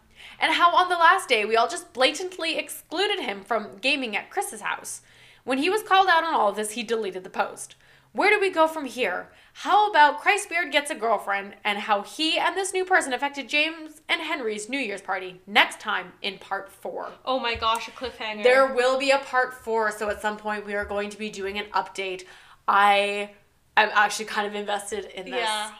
and 0.40 0.54
how 0.54 0.74
on 0.74 0.88
the 0.88 0.96
last 0.96 1.28
day 1.28 1.44
we 1.44 1.56
all 1.56 1.68
just 1.68 1.92
blatantly 1.92 2.56
excluded 2.56 3.20
him 3.20 3.42
from 3.42 3.76
gaming 3.80 4.16
at 4.16 4.30
Chris's 4.30 4.62
house. 4.62 5.02
When 5.44 5.58
he 5.58 5.70
was 5.70 5.82
called 5.82 6.08
out 6.08 6.24
on 6.24 6.34
all 6.34 6.48
of 6.50 6.56
this, 6.56 6.72
he 6.72 6.82
deleted 6.82 7.24
the 7.24 7.30
post. 7.30 7.74
Where 8.12 8.30
do 8.30 8.40
we 8.40 8.50
go 8.50 8.66
from 8.66 8.86
here? 8.86 9.28
How 9.52 9.88
about 9.90 10.20
Christbeard 10.20 10.72
gets 10.72 10.90
a 10.90 10.94
girlfriend 10.94 11.54
and 11.64 11.78
how 11.78 12.02
he 12.02 12.38
and 12.38 12.56
this 12.56 12.72
new 12.72 12.84
person 12.84 13.12
affected 13.12 13.48
James 13.48 14.00
and 14.08 14.20
Henry's 14.20 14.68
New 14.68 14.78
Year's 14.78 15.02
party 15.02 15.40
next 15.46 15.80
time 15.80 16.12
in 16.22 16.38
part 16.38 16.70
four. 16.72 17.10
Oh 17.24 17.38
my 17.38 17.54
gosh, 17.54 17.86
a 17.86 17.92
cliffhanger. 17.92 18.42
There 18.42 18.74
will 18.74 18.98
be 18.98 19.10
a 19.10 19.18
part 19.18 19.54
four, 19.54 19.92
so 19.92 20.08
at 20.08 20.20
some 20.20 20.36
point 20.36 20.66
we 20.66 20.74
are 20.74 20.84
going 20.84 21.10
to 21.10 21.18
be 21.18 21.30
doing 21.30 21.58
an 21.58 21.66
update. 21.66 22.24
I 22.66 23.30
am 23.76 23.90
actually 23.92 24.24
kind 24.24 24.46
of 24.46 24.54
invested 24.54 25.04
in 25.14 25.26
this. 25.26 25.40
Yeah. 25.40 25.70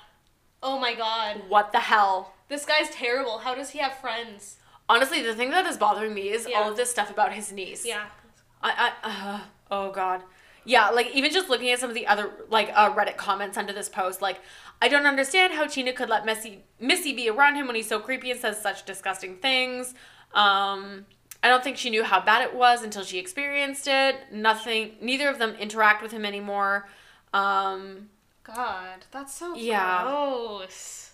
Oh 0.63 0.79
my 0.79 0.95
god. 0.95 1.43
What 1.49 1.73
the 1.73 1.81
hell? 1.81 2.35
This 2.49 2.65
guy's 2.65 2.91
terrible. 2.91 3.39
How 3.39 3.55
does 3.55 3.71
he 3.71 3.79
have 3.79 3.95
friends? 3.99 4.57
Honestly, 4.89 5.23
the 5.23 5.35
thing 5.35 5.51
that 5.51 5.67
is 5.67 5.77
bothering 5.79 6.15
me 6.15 6.31
is 6.31 6.47
Yeah. 6.49 6.59
all 6.59 6.71
of 6.71 6.77
this 6.77 6.91
stuff 6.91 7.11
about 7.11 7.33
his 7.33 7.51
niece. 7.51 7.87
Yeah. 7.87 8.07
I, 8.63 8.93
I 9.03 9.09
uh, 9.35 9.41
oh 9.71 9.91
god. 9.91 10.23
Yeah, 10.65 10.91
like 10.91 11.11
even 11.15 11.33
just 11.33 11.49
looking 11.49 11.71
at 11.71 11.79
some 11.79 11.89
of 11.89 11.95
the 11.95 12.07
other 12.07 12.31
like 12.49 12.71
uh, 12.75 12.93
Reddit 12.95 13.17
comments 13.17 13.57
under 13.57 13.73
this 13.73 13.89
post, 13.89 14.21
like 14.21 14.41
I 14.83 14.89
don't 14.89 15.07
understand 15.07 15.53
how 15.55 15.67
Tina 15.67 15.93
could 15.93 16.09
let 16.09 16.25
Missy 16.27 16.63
Missy 16.79 17.13
be 17.15 17.29
around 17.29 17.57
him 17.57 17.67
when 17.67 17.77
he's 17.77 17.89
so 17.89 17.99
creepy 18.01 18.31
and 18.31 18.39
says 18.41 18.61
such 18.61 18.85
disgusting 18.85 19.37
things. 19.37 19.95
Um, 20.35 21.07
I 21.43 21.49
don't 21.49 21.65
think 21.65 21.77
she 21.79 21.89
knew 21.91 22.05
how 22.05 22.21
bad 22.21 22.43
it 22.43 22.55
was 22.55 22.83
until 22.83 23.03
she 23.03 23.19
experienced 23.19 23.89
it. 23.89 24.17
Nothing. 24.31 24.93
Neither 25.01 25.29
of 25.29 25.39
them 25.39 25.55
interact 25.59 26.03
with 26.03 26.13
him 26.13 26.25
anymore. 26.27 26.89
Um, 27.33 28.11
God, 28.45 29.05
that's 29.11 29.35
so 29.35 29.55
Yeah. 29.55 30.03
gross. 30.03 31.11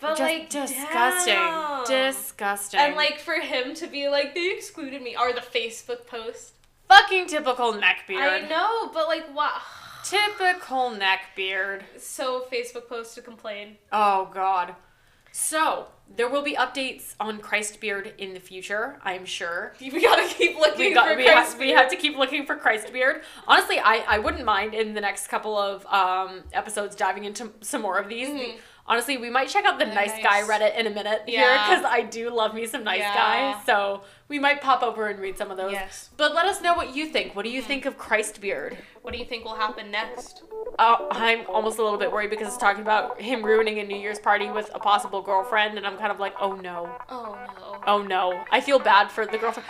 But 0.00 0.10
just 0.16 0.20
like 0.20 0.48
disgusting, 0.50 1.34
damn. 1.34 1.84
disgusting, 1.86 2.78
And 2.80 2.94
like 2.94 3.18
for 3.18 3.34
him 3.40 3.74
to 3.74 3.86
be 3.88 4.08
like 4.08 4.34
they 4.34 4.50
excluded 4.52 5.02
me 5.02 5.16
or 5.16 5.32
the 5.32 5.40
Facebook 5.40 6.06
post. 6.06 6.52
Fucking 6.88 7.26
typical 7.26 7.72
neckbeard. 7.74 8.44
I 8.44 8.48
know, 8.48 8.88
but 8.92 9.06
like 9.08 9.26
what? 9.34 9.52
Typical 10.04 10.90
neckbeard. 10.92 11.82
So 11.98 12.46
Facebook 12.52 12.88
post 12.88 13.14
to 13.16 13.22
complain. 13.22 13.76
Oh 13.92 14.30
God. 14.32 14.74
So 15.32 15.88
there 16.16 16.28
will 16.28 16.42
be 16.42 16.54
updates 16.56 17.14
on 17.20 17.38
Christbeard 17.40 18.16
in 18.16 18.32
the 18.32 18.40
future. 18.40 18.98
I'm 19.04 19.26
sure. 19.26 19.74
We 19.80 20.00
gotta 20.02 20.26
keep 20.26 20.56
looking 20.58 20.78
We 20.88 20.94
got 20.94 21.08
for 21.10 21.16
we, 21.16 21.26
ha- 21.26 21.32
Christ 21.34 21.58
we 21.58 21.70
have 21.70 21.90
to 21.90 21.96
keep 21.96 22.16
looking 22.16 22.46
for 22.46 22.56
Christbeard. 22.56 23.22
Honestly, 23.46 23.78
I 23.78 24.04
I 24.08 24.18
wouldn't 24.18 24.44
mind 24.44 24.74
in 24.74 24.94
the 24.94 25.00
next 25.00 25.28
couple 25.28 25.56
of 25.58 25.84
um 25.86 26.44
episodes 26.52 26.96
diving 26.96 27.24
into 27.24 27.52
some 27.60 27.82
more 27.82 27.98
of 27.98 28.08
these. 28.08 28.28
Mhm. 28.28 28.56
Honestly, 28.88 29.18
we 29.18 29.28
might 29.28 29.48
check 29.48 29.66
out 29.66 29.78
the 29.78 29.84
The 29.84 29.94
nice, 29.94 30.12
guy 30.22 30.40
Reddit 30.42 30.74
in 30.78 30.86
a 30.86 30.90
minute 30.90 31.22
here 31.26 31.52
because 31.68 31.84
I 31.84 32.02
do 32.02 32.30
love 32.30 32.54
me 32.54 32.66
some 32.66 32.84
nice 32.84 33.00
Yeah. 33.00 33.14
guys. 33.14 33.66
So 33.66 34.02
we 34.28 34.38
might 34.38 34.62
pop 34.62 34.82
over 34.82 35.08
and 35.08 35.20
read 35.20 35.36
some 35.36 35.50
of 35.50 35.58
those. 35.58 35.72
Yes. 35.72 36.08
But 36.16 36.34
let 36.34 36.46
us 36.46 36.62
know 36.62 36.72
what 36.74 36.96
you 36.96 37.06
think. 37.06 37.36
What 37.36 37.44
do 37.44 37.50
you 37.50 37.60
think 37.60 37.84
of 37.84 37.98
Christbeard? 37.98 38.78
What 39.02 39.12
do 39.12 39.18
you 39.18 39.26
think 39.26 39.44
will 39.44 39.56
happen 39.56 39.90
next? 39.90 40.42
Uh, 40.78 41.06
I'm 41.10 41.46
almost 41.48 41.78
a 41.78 41.82
little 41.82 41.98
bit 41.98 42.10
worried 42.10 42.30
because 42.30 42.48
it's 42.48 42.56
talking 42.56 42.80
about 42.82 43.20
him 43.20 43.44
ruining 43.44 43.78
a 43.78 43.84
New 43.84 43.96
Year's 43.96 44.18
party 44.18 44.50
with 44.50 44.70
a 44.74 44.78
possible 44.78 45.20
girlfriend, 45.20 45.76
and 45.76 45.86
I'm 45.86 45.98
kind 45.98 46.10
of 46.10 46.18
like, 46.18 46.34
oh 46.40 46.52
no. 46.54 46.90
Oh 47.10 47.36
no. 47.58 47.80
Oh 47.86 48.02
no. 48.02 48.42
I 48.50 48.60
feel 48.62 48.78
bad 48.78 49.10
for 49.10 49.26
the 49.26 49.36
girlfriend. 49.36 49.68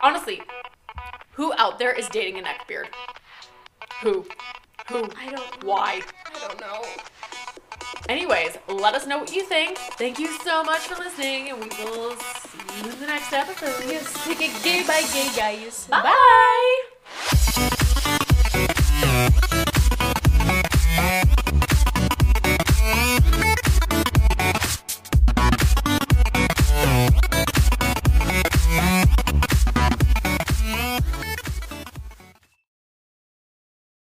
Honestly, 0.00 0.40
who 1.32 1.52
out 1.54 1.78
there 1.80 1.92
is 1.92 2.08
dating 2.08 2.38
a 2.38 2.42
neckbeard? 2.42 2.86
Who? 4.02 4.26
Who? 4.88 5.08
I 5.18 5.30
don't. 5.30 5.64
Why? 5.64 6.00
I 6.26 6.38
don't 6.48 6.60
know. 6.60 6.82
Anyways, 8.08 8.58
let 8.68 8.94
us 8.94 9.06
know 9.06 9.18
what 9.18 9.32
you 9.34 9.44
think. 9.44 9.78
Thank 9.98 10.18
you 10.18 10.28
so 10.40 10.62
much 10.62 10.80
for 10.82 11.02
listening, 11.02 11.50
and 11.50 11.58
we 11.58 11.68
will 11.84 12.16
see 12.16 12.84
you 12.84 12.90
in 12.90 13.00
the 13.00 13.06
next 13.06 13.32
episode. 13.32 13.84
Yes, 13.88 14.12
take 14.24 14.40
it 14.40 14.62
gay 14.62 14.82
by 14.86 15.02
gay 15.12 15.30
guys. 15.36 15.86
Bye. 15.86 16.02
Bye. 19.42 19.58